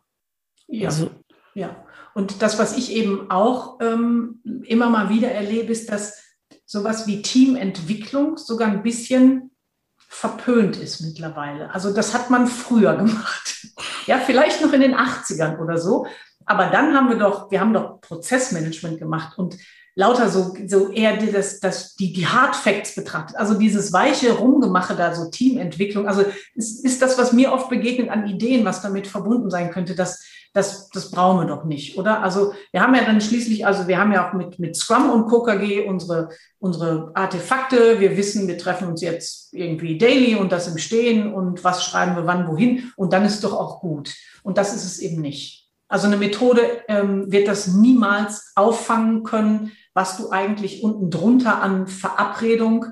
[0.68, 1.10] Ja, also,
[1.54, 1.84] ja.
[2.14, 6.22] Und das, was ich eben auch ähm, immer mal wieder erlebe, ist, dass
[6.66, 9.52] sowas wie Teamentwicklung sogar ein bisschen
[9.98, 11.74] verpönt ist mittlerweile.
[11.74, 13.68] Also das hat man früher gemacht.
[14.06, 16.08] Ja, vielleicht noch in den 80ern oder so.
[16.46, 19.58] Aber dann haben wir doch, wir haben doch Prozessmanagement gemacht und
[20.00, 23.36] lauter so, so eher das, das, die, die Hard Facts betrachtet.
[23.36, 26.08] Also dieses weiche Rumgemache da, so Teamentwicklung.
[26.08, 26.24] Also
[26.56, 30.24] ist, ist das, was mir oft begegnet an Ideen, was damit verbunden sein könnte, dass
[30.54, 32.24] das, das brauchen wir doch nicht, oder?
[32.24, 35.30] Also wir haben ja dann schließlich, also wir haben ja auch mit, mit Scrum und
[35.30, 38.00] KKG unsere, unsere Artefakte.
[38.00, 42.16] Wir wissen, wir treffen uns jetzt irgendwie daily und das im Stehen und was schreiben
[42.16, 44.16] wir wann wohin und dann ist doch auch gut.
[44.44, 45.70] Und das ist es eben nicht.
[45.90, 51.86] Also eine Methode ähm, wird das niemals auffangen können, was du eigentlich unten drunter an
[51.86, 52.86] Verabredung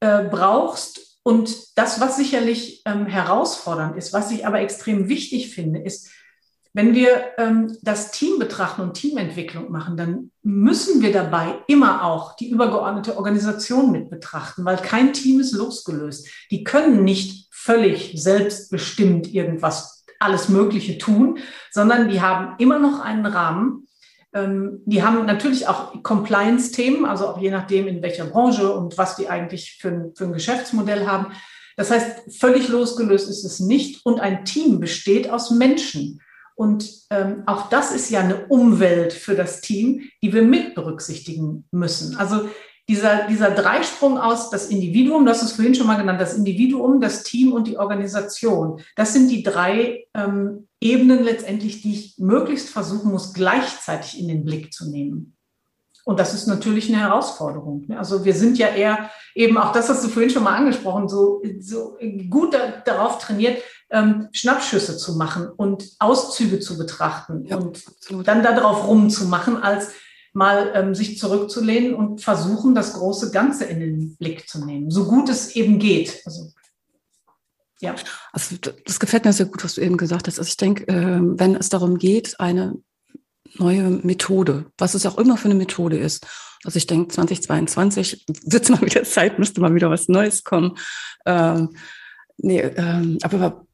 [0.00, 1.18] äh, brauchst.
[1.22, 6.10] Und das, was sicherlich ähm, herausfordernd ist, was ich aber extrem wichtig finde, ist,
[6.74, 12.36] wenn wir ähm, das Team betrachten und Teamentwicklung machen, dann müssen wir dabei immer auch
[12.36, 16.28] die übergeordnete Organisation mit betrachten, weil kein Team ist losgelöst.
[16.50, 21.38] Die können nicht völlig selbstbestimmt irgendwas, alles Mögliche tun,
[21.70, 23.86] sondern die haben immer noch einen Rahmen,
[24.36, 29.28] die haben natürlich auch Compliance-Themen, also auch je nachdem, in welcher Branche und was die
[29.28, 31.32] eigentlich für ein, für ein Geschäftsmodell haben.
[31.76, 34.04] Das heißt, völlig losgelöst ist es nicht.
[34.04, 36.20] Und ein Team besteht aus Menschen.
[36.54, 41.66] Und ähm, auch das ist ja eine Umwelt für das Team, die wir mit berücksichtigen
[41.70, 42.16] müssen.
[42.16, 42.48] Also
[42.88, 47.24] dieser, dieser Dreisprung aus das Individuum, das ist vorhin schon mal genannt, das Individuum, das
[47.24, 48.80] Team und die Organisation.
[48.94, 54.44] Das sind die drei ähm, Ebenen letztendlich, die ich möglichst versuchen muss, gleichzeitig in den
[54.44, 55.36] Blick zu nehmen.
[56.04, 57.86] Und das ist natürlich eine Herausforderung.
[57.88, 57.98] Ne?
[57.98, 61.42] Also wir sind ja eher eben auch das hast du vorhin schon mal angesprochen, so,
[61.58, 61.98] so
[62.30, 63.60] gut da, darauf trainiert,
[63.90, 68.28] ähm, Schnappschüsse zu machen und Auszüge zu betrachten ja, und absolut.
[68.28, 69.90] dann darauf rumzumachen, als
[70.32, 75.06] mal ähm, sich zurückzulehnen und versuchen, das große Ganze in den Blick zu nehmen, so
[75.06, 76.22] gut es eben geht.
[76.24, 76.52] Also,
[77.80, 77.94] ja.
[78.32, 80.38] Also das gefällt mir sehr gut, was du eben gesagt hast.
[80.38, 82.74] Also ich denke, äh, wenn es darum geht, eine
[83.58, 86.26] neue Methode, was es auch immer für eine Methode ist.
[86.64, 90.76] Also ich denke, 2022 wird es mal wieder Zeit, müsste mal wieder was Neues kommen.
[91.26, 91.76] Ähm,
[92.38, 93.66] nee, ähm, aber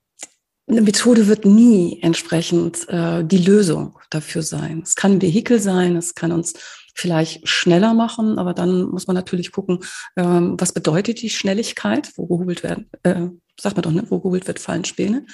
[0.69, 4.83] eine Methode wird nie entsprechend äh, die Lösung dafür sein.
[4.85, 6.55] Es kann ein Vehikel sein, es kann uns
[6.95, 9.81] vielleicht schneller machen, aber dann muss man natürlich gucken,
[10.17, 13.29] ähm, was bedeutet die Schnelligkeit, wo gehobelt werden, äh,
[13.59, 15.27] sagt man doch, ne, wo gehobelt wird, fallen Späne.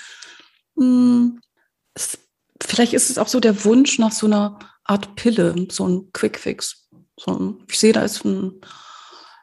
[0.76, 1.40] Hm,
[1.94, 2.18] es,
[2.62, 6.88] vielleicht ist es auch so der Wunsch nach so einer Art Pille, so ein Quickfix.
[7.18, 8.60] So ein, ich sehe, da ist ein,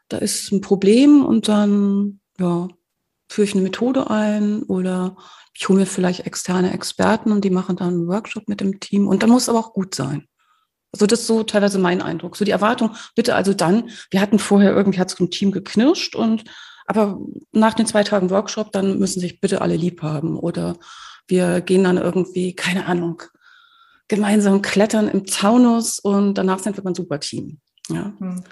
[0.07, 2.67] da ist ein Problem und dann, ja,
[3.29, 5.17] führe ich eine Methode ein oder
[5.53, 9.07] ich hole mir vielleicht externe Experten und die machen dann einen Workshop mit dem Team
[9.07, 10.27] und dann muss es aber auch gut sein.
[10.95, 12.37] Also das ist so teilweise mein Eindruck.
[12.37, 16.15] So die Erwartung, bitte also dann, wir hatten vorher irgendwie hat es im Team geknirscht
[16.15, 16.45] und
[16.85, 17.19] aber
[17.51, 20.77] nach den zwei Tagen Workshop, dann müssen sich bitte alle lieb haben oder
[21.27, 23.21] wir gehen dann irgendwie, keine Ahnung,
[24.07, 27.59] gemeinsam klettern im Taunus und danach sind wir ein super Team.
[27.89, 28.13] Ja.
[28.19, 28.45] Mhm.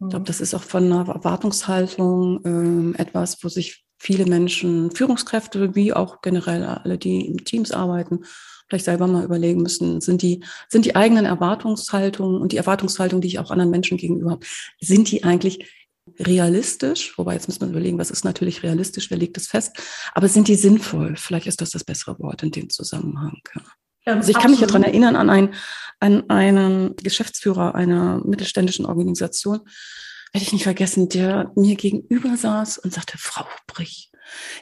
[0.00, 5.74] Ich glaube, das ist auch von einer Erwartungshaltung ähm, etwas, wo sich viele Menschen, Führungskräfte
[5.74, 8.20] wie auch generell alle, die in Teams arbeiten,
[8.72, 13.28] vielleicht selber mal überlegen müssen, sind die, sind die eigenen Erwartungshaltungen und die Erwartungshaltung, die
[13.28, 14.46] ich auch anderen Menschen gegenüber habe,
[14.80, 15.70] sind die eigentlich
[16.18, 17.16] realistisch?
[17.18, 19.76] Wobei jetzt muss man überlegen, was ist natürlich realistisch, wer legt es fest?
[20.14, 21.16] Aber sind die sinnvoll?
[21.16, 23.38] Vielleicht ist das das bessere Wort in dem Zusammenhang.
[24.06, 24.14] Ja.
[24.14, 25.54] Also ich kann mich ja daran erinnern an, ein,
[26.00, 29.60] an einen Geschäftsführer einer mittelständischen Organisation,
[30.32, 34.11] werde ich nicht vergessen, der mir gegenüber saß und sagte, Frau Brich,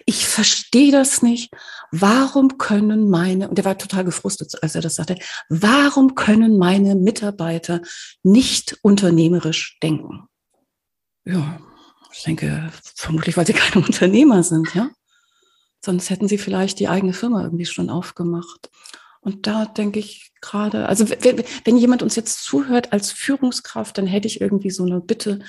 [0.06, 1.52] ich verstehe das nicht.
[1.92, 5.16] Warum können meine, und der war total gefrustet, als er das sagte,
[5.48, 7.80] warum können meine Mitarbeiter
[8.22, 10.28] nicht unternehmerisch denken?
[11.24, 11.60] Ja,
[12.12, 14.90] ich denke, vermutlich, weil sie keine Unternehmer sind, ja.
[15.82, 18.70] Sonst hätten sie vielleicht die eigene Firma irgendwie schon aufgemacht.
[19.20, 24.06] Und da denke ich gerade, also wenn, wenn jemand uns jetzt zuhört als Führungskraft, dann
[24.06, 25.40] hätte ich irgendwie so eine Bitte.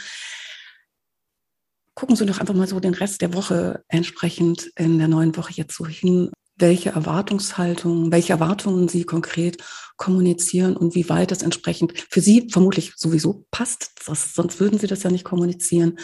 [1.96, 5.54] Gucken Sie doch einfach mal so den Rest der Woche entsprechend in der neuen Woche
[5.54, 9.58] jetzt so hin, welche Erwartungshaltung, welche Erwartungen Sie konkret
[9.98, 13.92] kommunizieren und wie weit das entsprechend für Sie vermutlich sowieso passt.
[14.06, 15.98] Das, sonst würden Sie das ja nicht kommunizieren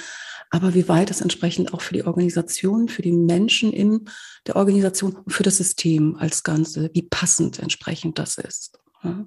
[0.50, 4.10] aber wie weit es entsprechend auch für die Organisation, für die Menschen in
[4.45, 8.80] der Organisation und für das System als Ganze, wie passend entsprechend das ist.
[9.04, 9.26] Ja.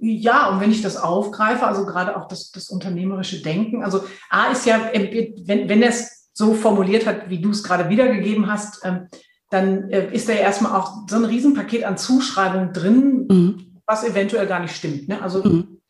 [0.00, 4.50] Ja, und wenn ich das aufgreife, also gerade auch das, das unternehmerische Denken, also A
[4.50, 8.84] ist ja, wenn, wenn er es so formuliert hat, wie du es gerade wiedergegeben hast,
[8.84, 9.06] ähm,
[9.50, 13.80] dann äh, ist da ja erstmal auch so ein Riesenpaket an Zuschreibungen drin, mhm.
[13.86, 15.08] was eventuell gar nicht stimmt.
[15.08, 15.22] Ne?
[15.22, 15.80] Also mhm.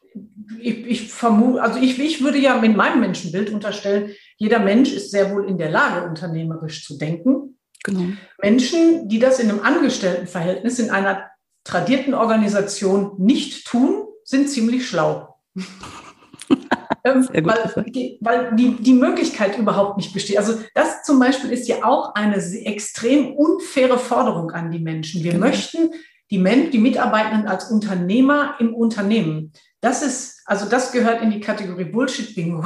[0.59, 5.11] ich, ich vermute, also ich, ich würde ja mit meinem Menschenbild unterstellen, jeder Mensch ist
[5.11, 7.59] sehr wohl in der Lage, unternehmerisch zu denken.
[7.85, 8.13] Genau.
[8.43, 11.30] Menschen, die das in einem Angestelltenverhältnis in einer
[11.65, 15.37] tradierten Organisation nicht tun, sind ziemlich schlau.
[17.05, 20.39] ähm, weil, die, weil die, die Möglichkeit überhaupt nicht besteht.
[20.39, 25.23] Also das zum Beispiel ist ja auch eine extrem unfaire Forderung an die Menschen.
[25.23, 25.47] Wir genau.
[25.47, 25.91] möchten
[26.31, 29.53] die, Men die Mitarbeitenden als Unternehmer im Unternehmen.
[29.81, 32.65] Das ist, also das gehört in die Kategorie Bullshit-Bingo.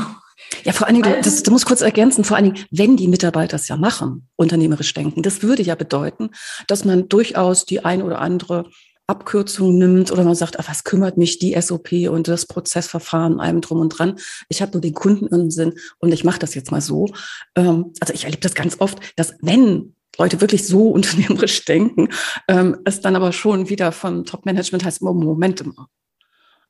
[0.64, 3.56] Ja, vor allen Dingen, das, du musst kurz ergänzen, vor allen Dingen, wenn die Mitarbeiter
[3.56, 6.30] es ja machen, unternehmerisch denken, das würde ja bedeuten,
[6.66, 8.66] dass man durchaus die ein oder andere
[9.06, 13.60] Abkürzung nimmt oder man sagt, ach, was kümmert mich die SOP und das Prozessverfahren allem
[13.60, 14.18] drum und dran.
[14.48, 17.08] Ich habe nur den Kunden im Sinn und ich mache das jetzt mal so.
[17.54, 22.08] Ähm, also ich erlebe das ganz oft, dass wenn Leute wirklich so unternehmerisch denken,
[22.48, 25.87] ähm, es dann aber schon wieder von Top-Management heißt, Moment mal,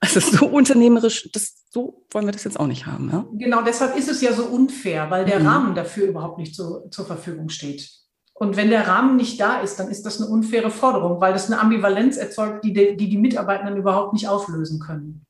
[0.04, 3.10] also so unternehmerisch, das, so wollen wir das jetzt auch nicht haben.
[3.10, 3.26] Ja?
[3.32, 5.46] Genau, deshalb ist es ja so unfair, weil der mhm.
[5.46, 7.90] Rahmen dafür überhaupt nicht so, zur Verfügung steht.
[8.32, 11.46] Und wenn der Rahmen nicht da ist, dann ist das eine unfaire Forderung, weil das
[11.50, 15.24] eine Ambivalenz erzeugt, die die, die, die Mitarbeitenden überhaupt nicht auflösen können.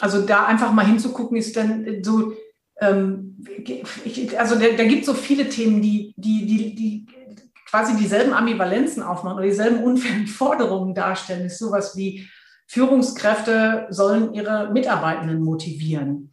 [0.00, 2.34] Also da einfach mal hinzugucken, ist dann so,
[2.80, 3.44] ähm,
[4.04, 7.06] ich, also da, da gibt es so viele Themen, die, die, die, die
[7.70, 11.44] quasi dieselben Ambivalenzen aufmachen oder dieselben unfairen Forderungen darstellen.
[11.44, 12.28] Das ist sowas wie
[12.70, 16.32] Führungskräfte sollen ihre Mitarbeitenden motivieren.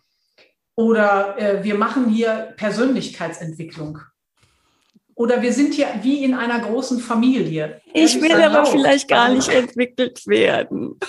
[0.75, 3.97] Oder äh, wir machen hier Persönlichkeitsentwicklung.
[5.15, 7.81] Oder wir sind hier wie in einer großen Familie.
[7.91, 8.67] Ich will aber laut.
[8.67, 10.99] vielleicht gar nicht entwickelt werden.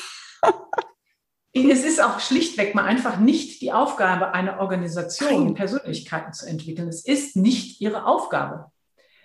[1.52, 6.88] es ist auch schlichtweg mal einfach nicht die Aufgabe einer Organisation, Persönlichkeiten zu entwickeln.
[6.88, 8.72] Es ist nicht ihre Aufgabe.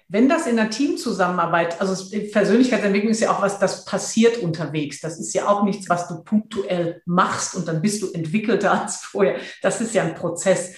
[0.10, 5.00] Wenn das in der Teamzusammenarbeit, also Persönlichkeitsentwicklung ist ja auch was, das passiert unterwegs.
[5.02, 8.98] Das ist ja auch nichts, was du punktuell machst und dann bist du entwickelter als
[8.98, 9.38] vorher.
[9.62, 10.76] Das ist ja ein Prozess.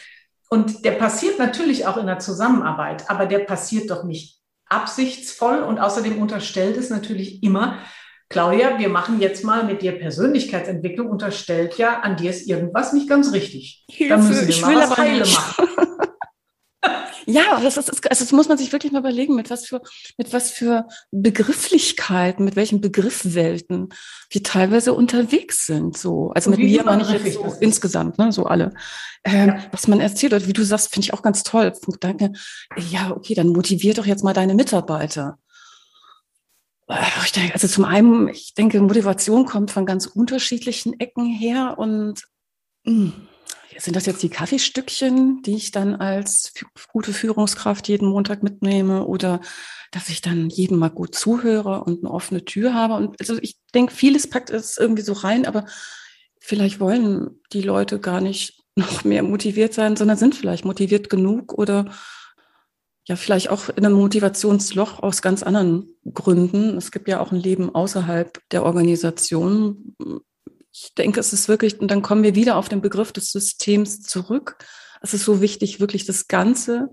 [0.50, 5.80] Und der passiert natürlich auch in der Zusammenarbeit, aber der passiert doch nicht absichtsvoll und
[5.80, 7.80] außerdem unterstellt es natürlich immer,
[8.30, 13.08] Claudia, wir machen jetzt mal mit dir Persönlichkeitsentwicklung, unterstellt ja, an dir ist irgendwas nicht
[13.08, 13.86] ganz richtig.
[13.90, 15.68] Hilfe, da müssen wir mal was heile machen.
[17.26, 19.82] Ja, das, ist, also das muss man sich wirklich mal überlegen, mit was für,
[20.18, 23.90] mit was für Begrifflichkeiten, mit welchen Begriffswelten
[24.30, 25.98] wir teilweise unterwegs sind.
[25.98, 28.74] So, also mit mir meine ich jetzt so insgesamt, ne, so alle.
[29.24, 29.60] Ähm, ja.
[29.72, 31.74] Was man erzählt hat, wie du sagst, finde ich auch ganz toll.
[32.00, 32.32] Danke.
[32.92, 35.40] Ja, okay, dann motivier doch jetzt mal deine Mitarbeiter.
[37.26, 42.22] Ich denke, also zum einen, ich denke, Motivation kommt von ganz unterschiedlichen Ecken her und
[42.84, 43.28] mh, hm,
[43.78, 46.54] sind das jetzt die Kaffeestückchen, die ich dann als
[46.92, 49.42] gute Führungskraft jeden Montag mitnehme oder
[49.92, 52.96] dass ich dann jedem mal gut zuhöre und eine offene Tür habe?
[52.96, 55.66] Und also ich denke, vieles packt es irgendwie so rein, aber
[56.40, 61.54] vielleicht wollen die Leute gar nicht noch mehr motiviert sein, sondern sind vielleicht motiviert genug
[61.54, 61.92] oder
[63.08, 66.76] ja, vielleicht auch in einem Motivationsloch aus ganz anderen Gründen.
[66.76, 69.96] Es gibt ja auch ein Leben außerhalb der Organisation,
[70.76, 74.02] ich denke, es ist wirklich, und dann kommen wir wieder auf den Begriff des Systems
[74.02, 74.58] zurück.
[75.02, 76.90] Es ist so wichtig, wirklich das Ganze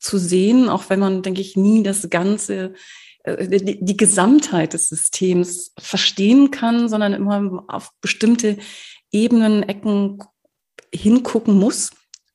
[0.00, 2.74] zu sehen, auch wenn man, denke ich, nie das Ganze,
[3.22, 8.58] äh, die, die Gesamtheit des Systems verstehen kann, sondern immer auf bestimmte
[9.12, 10.18] Ebenen, Ecken
[10.92, 11.90] hingucken muss,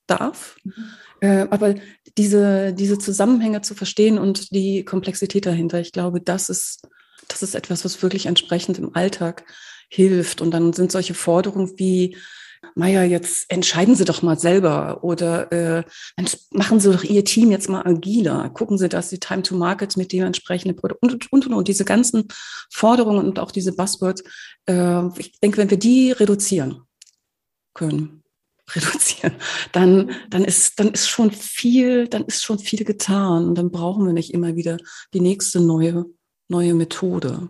[0.08, 0.56] darf.
[0.64, 0.74] Mhm.
[1.20, 1.76] Äh, aber
[2.18, 6.88] diese, diese Zusammenhänge zu verstehen und die Komplexität dahinter, ich glaube, das ist,
[7.28, 9.44] das ist etwas, was wirklich entsprechend im Alltag
[9.90, 10.42] hilft.
[10.42, 12.16] Und dann sind solche Forderungen wie,
[12.74, 15.84] Maya, jetzt entscheiden Sie doch mal selber oder äh,
[16.52, 18.50] machen Sie doch Ihr Team jetzt mal agiler.
[18.50, 21.86] Gucken Sie, dass Sie Time to Market mit dementsprechenden Produkten und, und, und, und diese
[21.86, 22.28] ganzen
[22.72, 24.24] Forderungen und auch diese Buzzwords,
[24.68, 26.82] äh, ich denke, wenn wir die reduzieren
[27.74, 28.24] können,
[28.76, 29.36] reduzieren,
[29.72, 34.14] dann, dann ist, dann ist schon viel, dann ist schon viel getan dann brauchen wir
[34.14, 34.78] nicht immer wieder
[35.14, 36.06] die nächste neue,
[36.48, 37.50] neue Methode.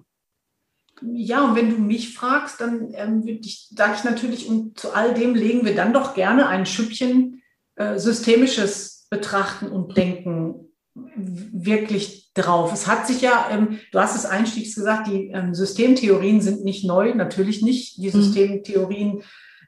[1.01, 5.13] Ja, und wenn du mich fragst, dann ähm, ich, sage ich natürlich, und zu all
[5.13, 7.41] dem legen wir dann doch gerne ein Schüppchen
[7.75, 12.71] äh, systemisches Betrachten und Denken wirklich drauf.
[12.73, 16.85] Es hat sich ja, ähm, du hast es einstiegs gesagt, die ähm, Systemtheorien sind nicht
[16.85, 17.97] neu, natürlich nicht.
[17.97, 18.11] Die mhm.
[18.11, 19.23] Systemtheorien,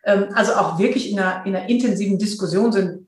[0.05, 3.07] ähm, also auch wirklich in einer, in einer intensiven Diskussion sind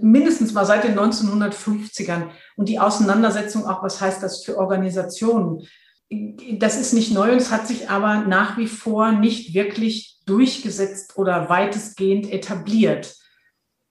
[0.00, 5.66] mindestens mal seit den 1950ern und die Auseinandersetzung auch, was heißt das für Organisationen?
[6.10, 11.16] Das ist nicht neu und es hat sich aber nach wie vor nicht wirklich durchgesetzt
[11.16, 13.16] oder weitestgehend etabliert.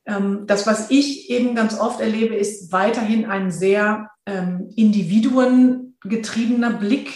[0.05, 7.11] Ähm, das, was ich eben ganz oft erlebe, ist weiterhin ein sehr ähm, individuengetriebener Blick.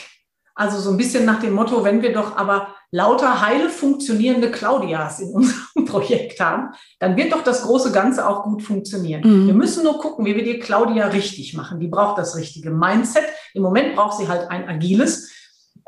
[0.55, 5.19] Also so ein bisschen nach dem Motto, wenn wir doch aber lauter heile funktionierende Claudias
[5.19, 9.21] in unserem Projekt haben, dann wird doch das große Ganze auch gut funktionieren.
[9.25, 9.47] Mhm.
[9.47, 11.79] Wir müssen nur gucken, wie wir die Claudia richtig machen.
[11.79, 13.25] Die braucht das richtige Mindset.
[13.53, 15.31] Im Moment braucht sie halt ein agiles.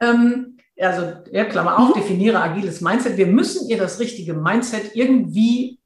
[0.01, 2.01] Ähm, also, ja, Klammer auf, mhm.
[2.01, 3.18] definiere agiles Mindset.
[3.18, 5.80] Wir müssen ihr das richtige Mindset irgendwie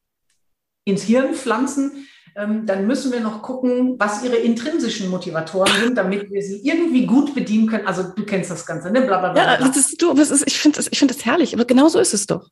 [0.86, 6.42] ins Hirn pflanzen, dann müssen wir noch gucken, was ihre intrinsischen Motivatoren sind, damit wir
[6.42, 7.88] sie irgendwie gut bedienen können.
[7.88, 9.02] Also du kennst das Ganze, ne?
[9.02, 9.42] Blablabla.
[9.42, 12.00] Ja, das ist, du, das ist, ich finde das, ich das herrlich, aber genau so
[12.00, 12.50] ist es doch.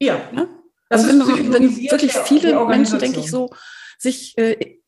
[0.00, 0.20] Ja.
[0.34, 0.46] ja?
[0.88, 3.50] Also wenn, wenn wirklich viele Menschen, denke ich, so
[3.98, 4.78] sich äh,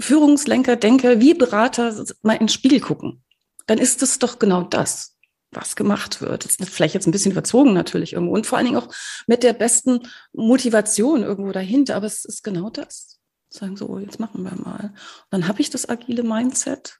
[0.00, 3.22] Führungslenker, Denker, wie Berater mal in den Spiegel gucken,
[3.66, 5.16] dann ist das doch genau das
[5.52, 6.44] was gemacht wird.
[6.44, 8.88] Das ist vielleicht jetzt ein bisschen überzogen natürlich irgendwo und vor allen Dingen auch
[9.26, 10.00] mit der besten
[10.32, 13.11] Motivation irgendwo dahinter, aber es ist genau das
[13.54, 14.86] sagen so, jetzt machen wir mal.
[14.86, 16.98] Und dann habe ich das agile Mindset.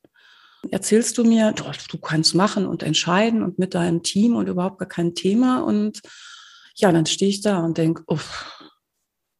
[0.70, 4.88] Erzählst du mir, du, kannst machen und entscheiden und mit deinem Team und überhaupt gar
[4.88, 5.62] kein Thema.
[5.62, 6.00] Und
[6.76, 8.18] ja, dann stehe ich da und denke, oh,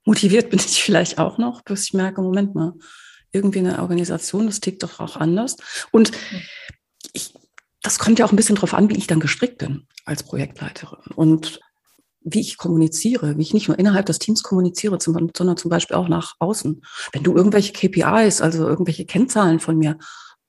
[0.05, 2.75] motiviert bin ich vielleicht auch noch, bis ich merke, Moment mal,
[3.31, 5.57] irgendwie eine Organisation, das tickt doch auch anders.
[5.91, 6.13] Und
[7.13, 7.35] ich,
[7.83, 11.13] das kommt ja auch ein bisschen drauf an, wie ich dann gestrickt bin als Projektleiterin.
[11.15, 11.61] Und
[12.25, 16.09] wie ich kommuniziere, wie ich nicht nur innerhalb des Teams kommuniziere, sondern zum Beispiel auch
[16.09, 16.83] nach außen.
[17.13, 19.99] Wenn du irgendwelche KPIs, also irgendwelche Kennzahlen von mir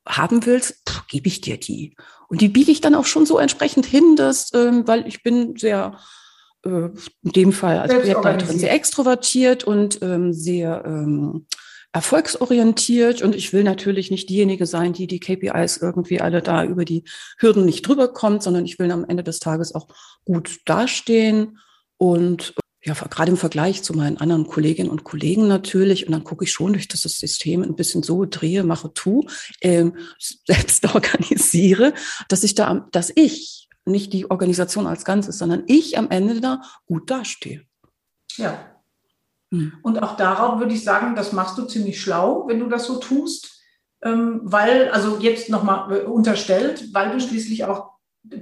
[0.08, 1.96] haben willst, gebe ich dir die.
[2.28, 5.56] Und die biege ich dann auch schon so entsprechend hin, dass, ähm, weil ich bin
[5.56, 5.98] sehr,
[6.66, 6.90] äh,
[7.24, 11.46] in dem Fall als Projektleiterin sehr extrovertiert und ähm, sehr ähm,
[11.94, 16.86] erfolgsorientiert und ich will natürlich nicht diejenige sein, die die KPIs irgendwie alle da über
[16.86, 17.04] die
[17.38, 19.88] Hürden nicht drüber kommt, sondern ich will am Ende des Tages auch
[20.26, 21.60] gut dastehen
[21.98, 26.06] und ja, gerade im Vergleich zu meinen anderen Kolleginnen und Kollegen natürlich.
[26.06, 29.26] Und dann gucke ich schon durch das System ein bisschen so drehe, mache, tu,
[29.62, 31.94] ähm, selbst organisiere,
[32.28, 36.62] dass ich da, dass ich, nicht die Organisation als Ganzes, sondern ich am Ende da
[36.86, 37.66] gut dastehe.
[38.38, 38.73] Ja,
[39.54, 39.72] hm.
[39.84, 42.95] Und auch darauf würde ich sagen, das machst du ziemlich schlau, wenn du das so
[42.97, 43.62] tust,
[44.01, 47.93] ähm, weil, also jetzt nochmal äh, unterstellt, weil du schließlich auch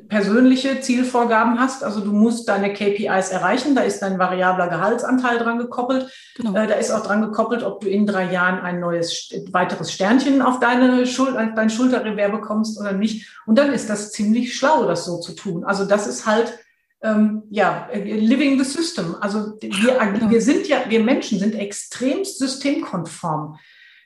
[0.07, 1.83] persönliche Zielvorgaben hast.
[1.83, 3.75] Also du musst deine KPIs erreichen.
[3.75, 6.09] Da ist dein variabler Gehaltsanteil dran gekoppelt.
[6.37, 6.55] Genau.
[6.55, 10.41] Äh, da ist auch dran gekoppelt, ob du in drei Jahren ein neues weiteres Sternchen
[10.41, 13.27] auf deine Schul dein Schulterrevers bekommst oder nicht.
[13.45, 15.65] Und dann ist das ziemlich schlau, das so zu tun.
[15.65, 16.57] Also das ist halt
[17.03, 19.15] ähm, ja, living the system.
[19.19, 23.57] Also wir, wir sind ja, wir Menschen sind extremst systemkonform.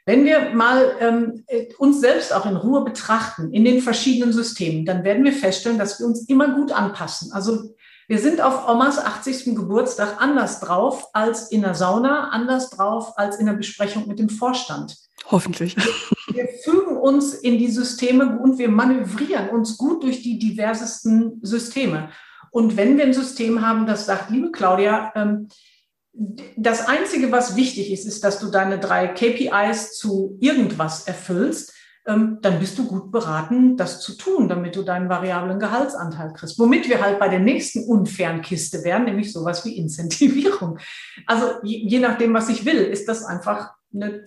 [0.06, 1.44] Wenn wir mal ähm,
[1.80, 6.00] uns selbst auch in Ruhe betrachten, in den verschiedenen Systemen, dann werden wir feststellen, dass
[6.00, 7.32] wir uns immer gut anpassen.
[7.34, 7.76] Also
[8.08, 9.56] wir sind auf Omas 80.
[9.56, 14.30] Geburtstag anders drauf als in der Sauna, anders drauf als in der Besprechung mit dem
[14.30, 14.96] Vorstand.
[15.32, 15.76] Hoffentlich.
[15.76, 21.40] Wir, wir fügen uns in die Systeme und wir manövrieren uns gut durch die diversesten
[21.42, 22.10] Systeme.
[22.56, 25.50] Und wenn wir ein System haben, das sagt, liebe Claudia, ähm,
[26.56, 31.74] das Einzige, was wichtig ist, ist, dass du deine drei KPIs zu irgendwas erfüllst,
[32.08, 36.58] ähm, dann bist du gut beraten, das zu tun, damit du deinen variablen Gehaltsanteil kriegst.
[36.58, 40.80] Womit wir halt bei der nächsten unfairen Kiste wären, nämlich sowas wie Incentivierung.
[41.26, 44.24] Also je, je nachdem, was ich will, ist das einfach eine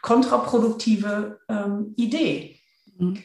[0.00, 2.58] kontraproduktive ähm, Idee.
[2.98, 3.22] Mhm.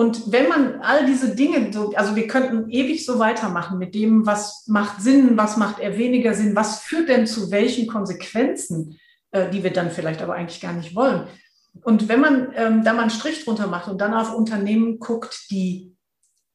[0.00, 4.24] Und wenn man all diese Dinge, so, also wir könnten ewig so weitermachen mit dem,
[4.24, 8.98] was macht Sinn, was macht eher weniger Sinn, was führt denn zu welchen Konsequenzen,
[9.30, 11.26] äh, die wir dann vielleicht aber eigentlich gar nicht wollen.
[11.82, 15.50] Und wenn man ähm, da mal einen Strich drunter macht und dann auf Unternehmen guckt,
[15.50, 15.94] die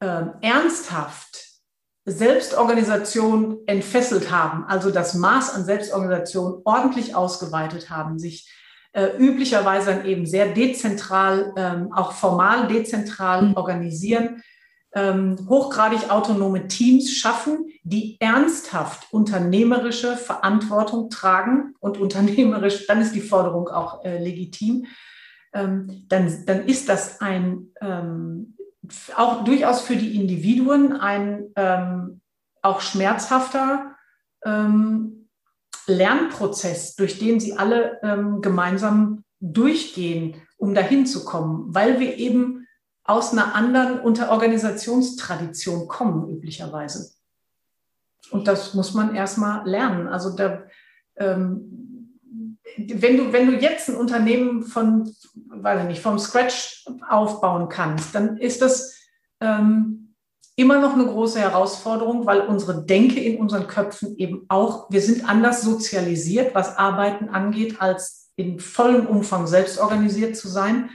[0.00, 1.60] äh, ernsthaft
[2.04, 8.50] Selbstorganisation entfesselt haben, also das Maß an Selbstorganisation ordentlich ausgeweitet haben, sich
[8.96, 13.56] äh, üblicherweise dann eben sehr dezentral, ähm, auch formal dezentral mhm.
[13.56, 14.42] organisieren,
[14.94, 23.20] ähm, hochgradig autonome Teams schaffen, die ernsthaft unternehmerische Verantwortung tragen und unternehmerisch, dann ist die
[23.20, 24.86] Forderung auch äh, legitim,
[25.52, 28.56] ähm, dann, dann ist das ein ähm,
[29.14, 32.22] auch durchaus für die Individuen ein ähm,
[32.62, 33.94] auch schmerzhafter
[34.42, 35.15] ähm,
[35.86, 42.66] Lernprozess, durch den sie alle ähm, gemeinsam durchgehen, um dahin zu kommen, weil wir eben
[43.04, 47.12] aus einer anderen Unterorganisationstradition kommen, üblicherweise.
[48.30, 50.08] Und das muss man erstmal lernen.
[50.08, 50.64] Also da,
[51.16, 52.10] ähm,
[52.76, 55.14] wenn, du, wenn du jetzt ein Unternehmen von,
[55.46, 58.94] weiß ich nicht, vom Scratch aufbauen kannst, dann ist das
[59.40, 60.05] ähm,
[60.56, 65.28] immer noch eine große Herausforderung, weil unsere Denke in unseren Köpfen eben auch, wir sind
[65.28, 70.90] anders sozialisiert, was Arbeiten angeht, als in vollem Umfang selbst organisiert zu sein.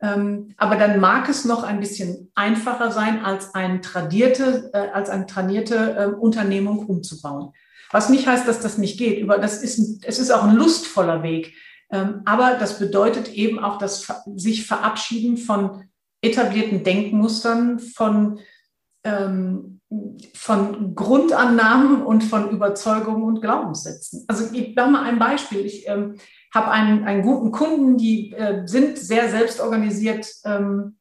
[0.00, 5.10] Ähm, aber dann mag es noch ein bisschen einfacher sein, als, ein tradierte, äh, als
[5.10, 7.52] eine trainierte ähm, Unternehmung umzubauen.
[7.90, 9.28] Was nicht heißt, dass das nicht geht.
[9.28, 11.54] das ist, es ist auch ein lustvoller Weg.
[11.90, 15.84] Ähm, aber das bedeutet eben auch das sich verabschieden von
[16.22, 18.40] etablierten Denkmustern, von
[19.04, 19.80] ähm,
[20.34, 24.24] von Grundannahmen und von Überzeugungen und Glaubenssätzen.
[24.28, 25.60] Also ich mache mal ein Beispiel.
[25.60, 26.16] Ich ähm,
[26.52, 30.96] habe einen, einen guten Kunden, die äh, sind sehr selbstorganisiert, ähm,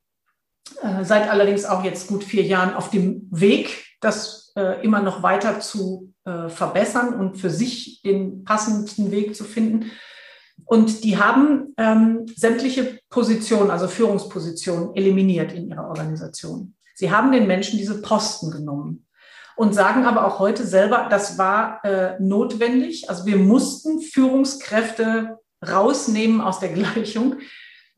[0.82, 5.24] äh, seit allerdings auch jetzt gut vier Jahren auf dem Weg, das äh, immer noch
[5.24, 9.92] weiter zu äh, verbessern und für sich den passenden Weg zu finden.
[10.66, 16.76] Und die haben ähm, sämtliche Positionen, also Führungspositionen, eliminiert in ihrer Organisation.
[16.94, 19.08] Sie haben den Menschen diese Posten genommen
[19.56, 23.10] und sagen aber auch heute selber, das war äh, notwendig.
[23.10, 27.38] Also wir mussten Führungskräfte rausnehmen aus der Gleichung,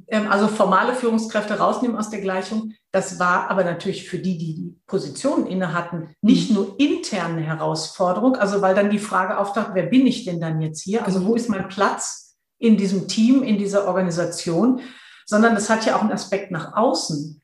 [0.08, 2.74] ähm, also formale Führungskräfte rausnehmen aus der Gleichung.
[2.92, 8.36] Das war aber natürlich für die, die die Position inne hatten, nicht nur interne Herausforderung,
[8.36, 11.06] also weil dann die Frage auftaucht, wer bin ich denn dann jetzt hier?
[11.06, 14.82] Also wo ist mein Platz in diesem Team, in dieser Organisation?
[15.26, 17.42] Sondern das hat ja auch einen Aspekt nach außen.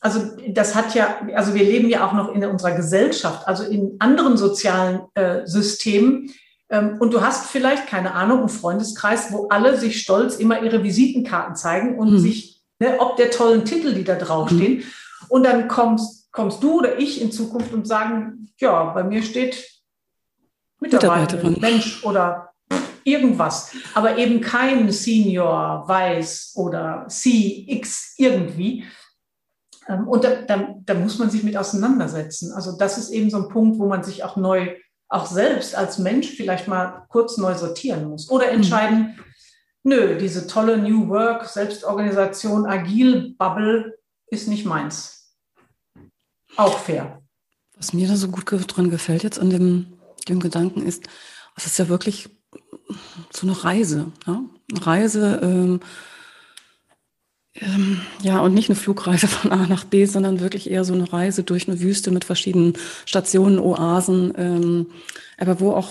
[0.00, 3.96] Also das hat ja, also wir leben ja auch noch in unserer Gesellschaft, also in
[3.98, 6.32] anderen sozialen äh, Systemen.
[6.70, 10.82] Ähm, und du hast vielleicht, keine Ahnung, einen Freundeskreis, wo alle sich stolz immer ihre
[10.82, 12.18] Visitenkarten zeigen und mhm.
[12.18, 14.78] sich, ne, ob der tollen Titel, die da draufstehen.
[14.78, 14.84] Mhm.
[15.28, 19.82] Und dann kommst, kommst du oder ich in Zukunft und sagen, ja, bei mir steht
[20.80, 21.60] Mitarbeiterin, Mitarbeiterin.
[21.60, 22.50] Mensch oder
[23.04, 28.84] irgendwas, aber eben kein Senior, Weiß oder CX irgendwie.
[29.90, 32.52] Ähm, und da, da, da, muss man sich mit auseinandersetzen.
[32.52, 34.76] Also das ist eben so ein Punkt, wo man sich auch neu,
[35.08, 38.58] auch selbst als Mensch vielleicht mal kurz neu sortieren muss oder mhm.
[38.58, 39.14] entscheiden, mhm.
[39.82, 45.34] nö, diese tolle New Work, Selbstorganisation, Agil-Bubble ist nicht meins.
[46.56, 47.20] Auch fair.
[47.76, 51.04] Was mir da so gut dran gefällt jetzt an dem, dem Gedanken ist,
[51.56, 52.28] es ist ja wirklich
[53.32, 54.12] so eine Reise.
[54.26, 54.42] Ja?
[54.70, 55.80] Eine Reise, ähm,
[57.56, 61.12] ähm, ja, und nicht eine Flugreise von A nach B, sondern wirklich eher so eine
[61.12, 62.74] Reise durch eine Wüste mit verschiedenen
[63.06, 64.86] Stationen, Oasen, ähm,
[65.36, 65.88] aber wo auch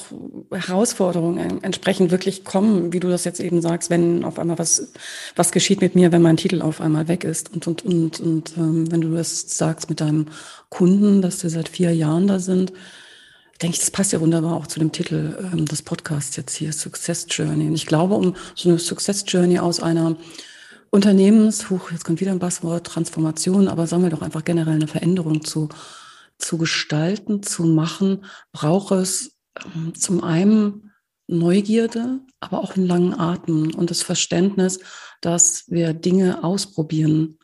[0.52, 4.94] Herausforderungen entsprechend wirklich kommen, wie du das jetzt eben sagst, wenn auf einmal was,
[5.36, 7.52] was geschieht mit mir, wenn mein Titel auf einmal weg ist.
[7.52, 10.28] Und, und, und, und ähm, wenn du das sagst mit deinem
[10.70, 12.72] Kunden, dass wir seit vier Jahren da sind,
[13.62, 16.72] denke ich, das passt ja wunderbar auch zu dem Titel ähm, des Podcasts jetzt hier,
[16.72, 17.68] Success Journey.
[17.68, 20.16] Und ich glaube, um so eine Success Journey aus einer
[20.92, 24.88] Unternehmens, huch, jetzt kommt wieder ein Passwort, Transformation, aber sagen wir doch einfach generell eine
[24.88, 25.70] Veränderung zu,
[26.38, 30.92] zu gestalten, zu machen, braucht es ähm, zum einen
[31.28, 34.80] Neugierde, aber auch einen langen Atem und das Verständnis,
[35.22, 37.38] dass wir Dinge ausprobieren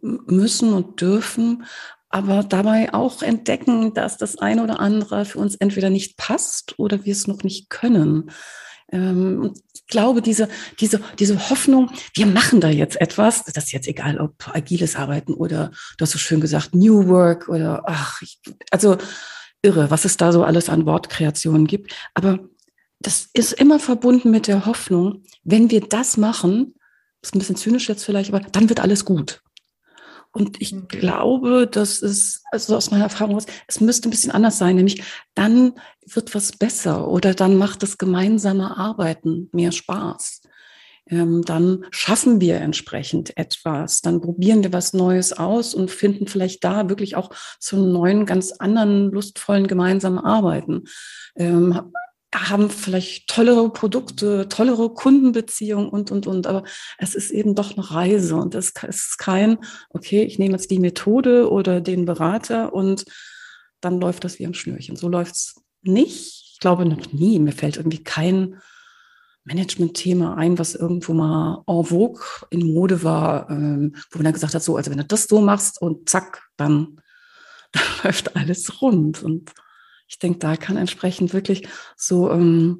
[0.00, 1.64] müssen und dürfen,
[2.08, 7.04] aber dabei auch entdecken, dass das eine oder andere für uns entweder nicht passt oder
[7.04, 8.30] wir es noch nicht können.
[8.90, 9.52] Ähm,
[9.88, 10.48] glaube, diese,
[10.80, 15.34] diese, diese Hoffnung, wir machen da jetzt etwas, das ist jetzt egal, ob agiles Arbeiten
[15.34, 18.38] oder du hast so schön gesagt, New Work oder ach, ich,
[18.70, 18.96] also
[19.62, 21.94] irre, was es da so alles an Wortkreationen gibt.
[22.14, 22.38] Aber
[23.00, 26.74] das ist immer verbunden mit der Hoffnung, wenn wir das machen,
[27.22, 29.42] ist ein bisschen zynisch jetzt vielleicht, aber dann wird alles gut.
[30.38, 30.86] Und ich mhm.
[30.86, 35.02] glaube, dass es, also aus meiner Erfahrung aus, es müsste ein bisschen anders sein, nämlich
[35.34, 35.72] dann
[36.06, 40.42] wird was besser oder dann macht das gemeinsame Arbeiten mehr Spaß.
[41.10, 46.62] Ähm, dann schaffen wir entsprechend etwas, dann probieren wir was Neues aus und finden vielleicht
[46.62, 50.84] da wirklich auch zu einem neuen, ganz anderen, lustvollen gemeinsamen Arbeiten.
[51.34, 51.92] Ähm,
[52.34, 56.46] haben vielleicht tollere Produkte, tollere Kundenbeziehungen und, und, und.
[56.46, 56.64] Aber
[56.98, 59.58] es ist eben doch eine Reise und es ist kein,
[59.90, 63.04] okay, ich nehme jetzt die Methode oder den Berater und
[63.80, 64.96] dann läuft das wie ein Schnürchen.
[64.96, 66.52] So läuft es nicht.
[66.52, 67.38] Ich glaube noch nie.
[67.38, 68.60] Mir fällt irgendwie kein
[69.44, 72.20] Management-Thema ein, was irgendwo mal en vogue
[72.50, 75.40] in Mode war, ähm, wo man dann gesagt hat, so, also wenn du das so
[75.40, 77.00] machst und zack, dann,
[77.72, 79.22] dann läuft alles rund.
[79.22, 79.52] Und
[80.08, 82.78] ich denke, da kann entsprechend wirklich so, ähm,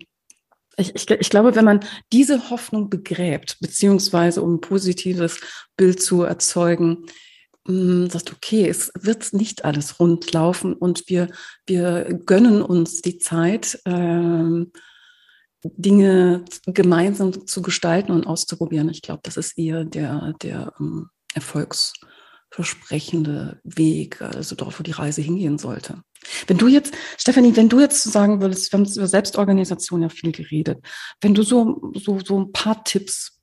[0.77, 1.81] ich, ich, ich glaube, wenn man
[2.13, 5.41] diese Hoffnung begräbt, beziehungsweise um ein positives
[5.77, 7.07] Bild zu erzeugen,
[7.69, 11.29] ähm, sagt, okay, es wird nicht alles rund laufen und wir,
[11.67, 14.73] wir gönnen uns die Zeit, ähm,
[15.63, 18.89] Dinge gemeinsam zu gestalten und auszuprobieren.
[18.91, 21.95] Ich glaube, das ist eher der, der ähm, Erfolgs,
[22.51, 26.03] versprechende Weg, also dort, wo die Reise hingehen sollte.
[26.47, 30.33] Wenn du jetzt, Stefanie, wenn du jetzt sagen würdest, wir haben über Selbstorganisation ja viel
[30.33, 30.79] geredet,
[31.21, 33.39] wenn du so, so, so ein paar Tipps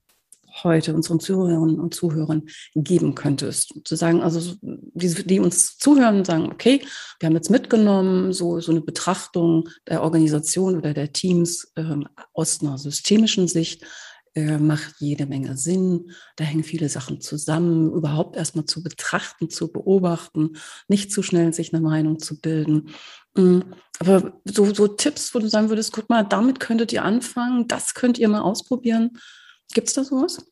[0.64, 2.44] heute unseren Zuhörern und Zuhörern
[2.76, 6.82] geben könntest, zu sagen, also die, die uns zuhören und sagen, okay,
[7.20, 12.62] wir haben jetzt mitgenommen, so, so eine Betrachtung der Organisation oder der Teams ähm, aus
[12.62, 13.84] einer systemischen Sicht,
[14.36, 16.12] äh, macht jede Menge Sinn.
[16.36, 20.58] Da hängen viele Sachen zusammen, überhaupt erstmal zu betrachten, zu beobachten,
[20.88, 22.90] nicht zu schnell sich eine Meinung zu bilden.
[23.36, 23.62] Mm,
[24.00, 27.94] aber so, so Tipps, wo du sagen würdest, guck mal, damit könntet ihr anfangen, das
[27.94, 29.18] könnt ihr mal ausprobieren.
[29.74, 30.46] Gibt es da sowas?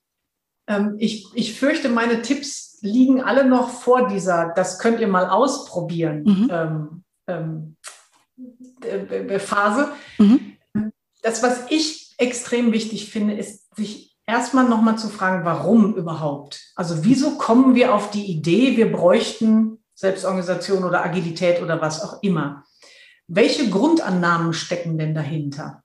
[0.68, 5.30] Ähm, ich, ich fürchte, meine Tipps liegen alle noch vor dieser, das könnt ihr mal
[5.30, 7.04] ausprobieren mhm.
[7.28, 7.76] ähm,
[8.88, 9.92] ähm, Phase.
[10.18, 10.58] Mhm.
[11.22, 16.62] Das, was ich extrem wichtig finde, ist sich erstmal nochmal zu fragen, warum überhaupt?
[16.76, 22.22] Also wieso kommen wir auf die Idee, wir bräuchten Selbstorganisation oder Agilität oder was auch
[22.24, 22.64] immer?
[23.28, 25.84] Welche Grundannahmen stecken denn dahinter?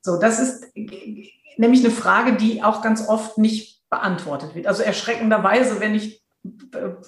[0.00, 4.66] So, das ist nämlich eine Frage, die auch ganz oft nicht beantwortet wird.
[4.66, 6.22] Also erschreckenderweise, wenn ich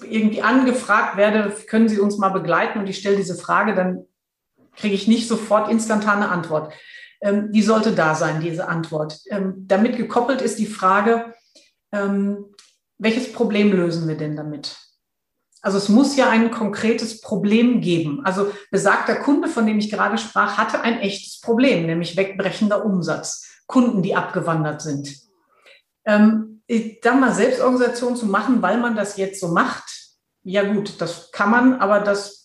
[0.03, 4.05] irgendwie angefragt werde, können Sie uns mal begleiten und ich stelle diese Frage, dann
[4.75, 6.73] kriege ich nicht sofort instantane Antwort
[7.21, 9.19] ähm, die sollte da sein, diese Antwort.
[9.29, 11.33] Ähm, damit gekoppelt ist die Frage,
[11.91, 12.45] ähm,
[12.97, 14.77] welches Problem lösen wir denn damit?
[15.61, 18.25] Also es muss ja ein konkretes Problem geben.
[18.25, 23.47] Also besagter Kunde, von dem ich gerade sprach, hatte ein echtes Problem, nämlich wegbrechender Umsatz,
[23.67, 25.15] Kunden, die abgewandert sind.
[26.05, 26.63] Ähm,
[27.03, 29.83] dann mal Selbstorganisation zu machen, weil man das jetzt so macht,
[30.43, 32.40] ja gut, das kann man, aber das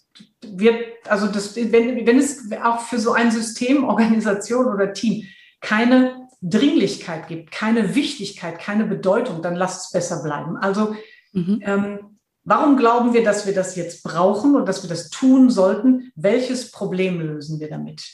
[0.52, 0.76] wird,
[1.08, 5.24] also das, wenn, wenn es auch für so ein System, Organisation oder Team
[5.60, 10.56] keine Dringlichkeit gibt, keine Wichtigkeit, keine Bedeutung, dann lasst es besser bleiben.
[10.56, 10.94] Also
[11.32, 11.60] mhm.
[11.62, 16.12] ähm, warum glauben wir, dass wir das jetzt brauchen und dass wir das tun sollten?
[16.14, 18.04] Welches Problem lösen wir damit?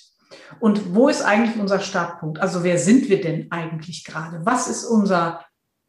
[0.61, 2.41] Und wo ist eigentlich unser Startpunkt?
[2.41, 4.45] Also wer sind wir denn eigentlich gerade?
[4.45, 5.45] Was ist unser,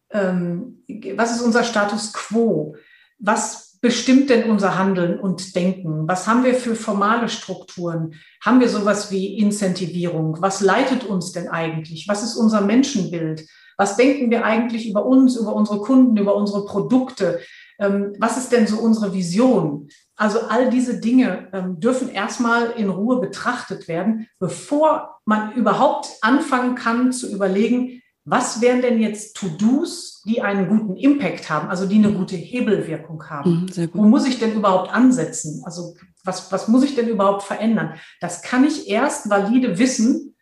[0.09, 0.83] ähm,
[1.15, 2.75] was ist unser Status quo?
[3.19, 6.07] Was bestimmt denn unser Handeln und Denken?
[6.07, 8.15] Was haben wir für formale Strukturen?
[8.41, 10.37] Haben wir sowas wie Incentivierung?
[10.39, 12.07] Was leitet uns denn eigentlich?
[12.07, 13.45] Was ist unser Menschenbild?
[13.77, 17.41] Was denken wir eigentlich über uns, über unsere Kunden, über unsere Produkte?
[17.77, 19.89] Ähm, was ist denn so unsere Vision?
[20.15, 26.75] Also all diese Dinge ähm, dürfen erstmal in Ruhe betrachtet werden, bevor man überhaupt anfangen
[26.75, 31.95] kann zu überlegen, was wären denn jetzt To-Dos, die einen guten Impact haben, also die
[31.95, 32.15] eine mhm.
[32.15, 33.65] gute Hebelwirkung haben?
[33.75, 35.61] Mhm, Wo muss ich denn überhaupt ansetzen?
[35.65, 37.99] Also was, was muss ich denn überhaupt verändern?
[38.21, 40.35] Das kann ich erst valide wissen,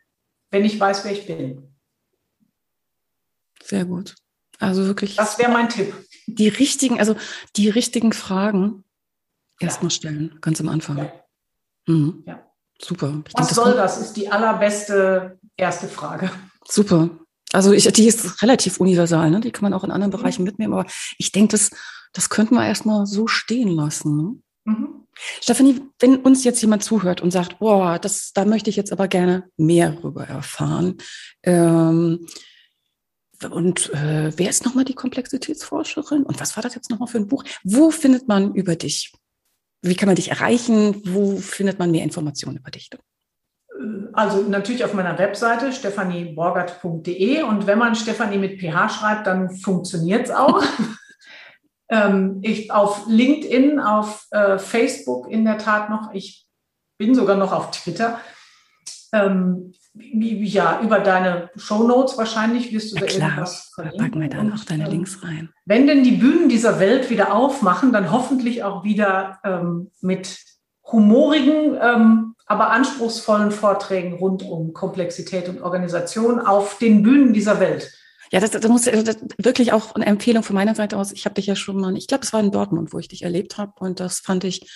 [0.52, 1.76] wenn ich weiß, wer ich bin.
[3.64, 4.16] Sehr gut.
[4.60, 5.16] Also wirklich.
[5.16, 5.94] Das wäre mein Tipp.
[6.28, 7.16] Die richtigen, also
[7.56, 8.84] die richtigen Fragen
[9.60, 10.98] erstmal stellen, ganz am Anfang.
[10.98, 11.14] Ja.
[11.88, 12.24] Mhm.
[12.28, 12.46] ja.
[12.80, 13.24] Super.
[13.28, 14.00] Ich Was denke, soll das?
[14.00, 16.32] Ist die allerbeste erste Frage.
[16.68, 17.10] Super.
[17.54, 19.42] Also ich, die ist relativ universal, ne?
[19.42, 20.12] die kann man auch in anderen.
[20.12, 20.86] Bereichen mitnehmen, aber
[21.18, 21.72] ich denke, das,
[22.14, 24.18] das könnten wir erstmal so stehen lassen.
[24.18, 24.36] Ne?
[24.66, 25.02] Mhm.
[25.42, 29.08] Stephanie, wenn uns jetzt jemand zuhört und sagt, boah, das, da möchte ich jetzt aber
[29.08, 30.98] gerne mehr darüber erfahren.
[31.44, 32.28] Ähm,
[33.50, 36.24] und äh, wer ist nochmal die Komplexitätsforscherin?
[36.24, 37.44] Und was war das jetzt nochmal für ein Buch?
[37.64, 39.14] Wo findet man über dich?
[39.82, 41.02] Wie kann man dich erreichen?
[41.06, 42.90] Wo findet man mehr Informationen über dich?
[44.14, 50.26] Also natürlich auf meiner Webseite stephanieborgert.de und wenn man Stefanie mit PH schreibt, dann funktioniert
[50.26, 50.64] es auch.
[51.90, 56.14] ähm, ich auf LinkedIn, auf äh, Facebook in der Tat noch.
[56.14, 56.48] Ich
[56.98, 58.20] bin sogar noch auf Twitter.
[59.14, 63.30] Ähm, ja, über deine Shownotes wahrscheinlich wirst du ja, da klar.
[63.30, 64.00] irgendwas verlinken.
[64.00, 65.50] Packen wir dann auch deine ähm, Links rein.
[65.66, 70.40] Wenn denn die Bühnen dieser Welt wieder aufmachen, dann hoffentlich auch wieder ähm, mit
[70.92, 77.94] humorigen ähm, aber anspruchsvollen Vorträgen rund um Komplexität und Organisation auf den Bühnen dieser Welt.
[78.30, 81.14] Ja, das, das muss das, wirklich auch eine Empfehlung von meiner Seite aus.
[81.14, 83.24] Ich habe dich ja schon mal, ich glaube, es war in Dortmund, wo ich dich
[83.24, 84.70] erlebt habe und das fand ich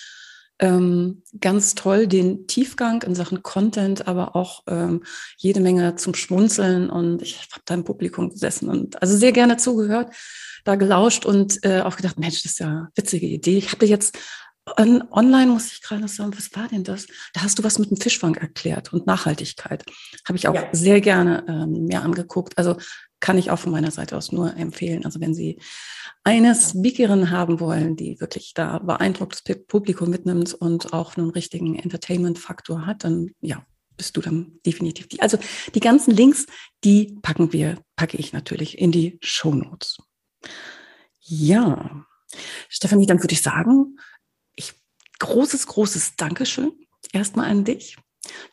[0.59, 5.03] ähm, ganz toll, den Tiefgang in Sachen Content, aber auch ähm,
[5.35, 9.57] jede Menge zum Schmunzeln und ich habe da im Publikum gesessen und also sehr gerne
[9.57, 10.13] zugehört,
[10.63, 13.57] da gelauscht und äh, auch gedacht, Mensch, das ist ja eine witzige Idee.
[13.57, 14.21] Ich hatte jetzt On
[14.77, 17.07] online muss ich gerade sagen, was war denn das?
[17.33, 19.83] Da hast du was mit dem Fischfang erklärt und Nachhaltigkeit.
[20.27, 20.67] Habe ich auch ja.
[20.71, 22.57] sehr gerne ähm, mir angeguckt.
[22.57, 22.75] Also
[23.19, 25.05] kann ich auch von meiner Seite aus nur empfehlen.
[25.05, 25.59] Also wenn Sie
[26.23, 32.85] eine Speakerin haben wollen, die wirklich da beeindrucktes Publikum mitnimmt und auch einen richtigen Entertainment-Faktor
[32.85, 33.65] hat, dann ja,
[33.97, 35.21] bist du dann definitiv die.
[35.21, 35.37] Also
[35.73, 36.45] die ganzen Links,
[36.83, 39.97] die packen wir, packe ich natürlich in die Show Notes.
[41.21, 42.05] Ja,
[42.69, 43.97] Stefanie, dann würde ich sagen,
[45.19, 46.71] großes, großes Dankeschön
[47.11, 47.97] erstmal an dich.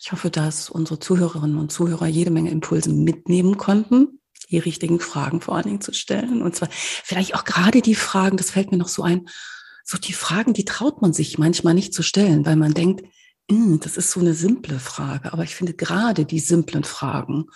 [0.00, 5.40] Ich hoffe, dass unsere Zuhörerinnen und Zuhörer jede Menge Impulse mitnehmen konnten, die richtigen Fragen
[5.40, 6.42] vor allen Dingen zu stellen.
[6.42, 9.28] Und zwar vielleicht auch gerade die Fragen, das fällt mir noch so ein,
[9.84, 13.04] so die Fragen, die traut man sich manchmal nicht zu stellen, weil man denkt,
[13.50, 15.32] hm, das ist so eine simple Frage.
[15.32, 17.46] Aber ich finde gerade die simplen Fragen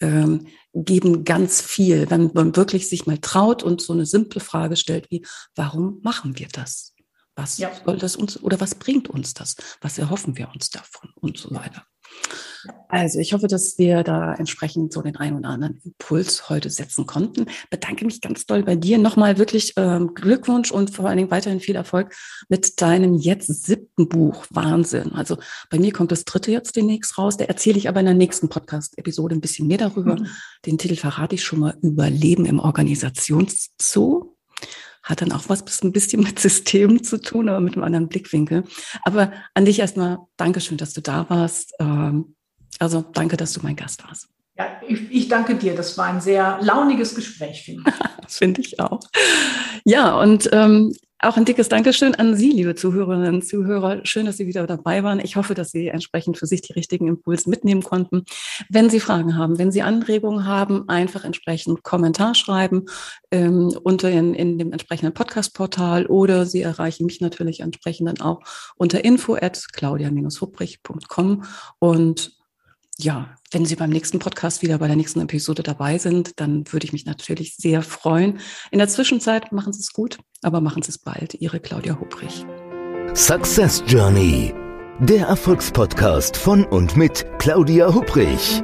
[0.00, 4.76] ähm, geben ganz viel, wenn man wirklich sich mal traut und so eine simple Frage
[4.76, 6.94] stellt wie, warum machen wir das?
[7.38, 7.70] Was ja.
[7.84, 9.54] soll das uns oder was bringt uns das?
[9.80, 11.84] Was erhoffen wir uns davon und so weiter.
[12.88, 17.06] Also ich hoffe, dass wir da entsprechend so den einen oder anderen Impuls heute setzen
[17.06, 17.46] konnten.
[17.70, 18.98] Bedanke mich ganz doll bei dir.
[18.98, 22.12] Nochmal wirklich ähm, Glückwunsch und vor allen Dingen weiterhin viel Erfolg
[22.48, 24.44] mit deinem jetzt siebten Buch.
[24.50, 25.12] Wahnsinn.
[25.12, 25.36] Also
[25.70, 27.36] bei mir kommt das dritte jetzt demnächst raus.
[27.36, 30.16] Da erzähle ich aber in der nächsten Podcast-Episode ein bisschen mehr darüber.
[30.16, 30.26] Mhm.
[30.66, 31.76] Den Titel verrate ich schon mal.
[31.82, 34.27] Überleben im Organisationszoo
[35.08, 38.64] hat dann auch was ein bisschen mit Systemen zu tun, aber mit einem anderen Blickwinkel.
[39.02, 41.74] Aber an dich erstmal Dankeschön, dass du da warst.
[41.80, 42.36] Ähm,
[42.78, 44.28] also danke, dass du mein Gast warst.
[44.58, 45.74] Ja, ich, ich danke dir.
[45.74, 47.94] Das war ein sehr launiges Gespräch, finde ich.
[48.34, 49.00] finde ich auch.
[49.84, 54.06] Ja, und ähm, Auch ein dickes Dankeschön an Sie, liebe Zuhörerinnen und Zuhörer.
[54.06, 55.18] Schön, dass Sie wieder dabei waren.
[55.18, 58.24] Ich hoffe, dass Sie entsprechend für sich die richtigen Impulse mitnehmen konnten.
[58.68, 62.86] Wenn Sie Fragen haben, wenn Sie Anregungen haben, einfach entsprechend Kommentar schreiben
[63.32, 68.38] ähm, unter in, in dem entsprechenden Podcast-Portal oder Sie erreichen mich natürlich entsprechend dann auch
[68.76, 71.42] unter info at claudia-hubrich.com
[71.80, 72.37] und
[73.00, 76.84] ja, wenn Sie beim nächsten Podcast wieder bei der nächsten Episode dabei sind, dann würde
[76.84, 78.40] ich mich natürlich sehr freuen.
[78.70, 81.34] In der Zwischenzeit machen Sie es gut, aber machen Sie es bald.
[81.34, 82.44] Ihre Claudia Hubrich.
[83.14, 84.52] Success Journey,
[84.98, 88.62] der Erfolgspodcast von und mit Claudia Hubrich.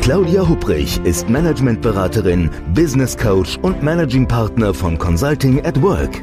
[0.00, 6.22] Claudia Hubrich ist Managementberaterin, Business Coach und Managing Partner von Consulting at Work.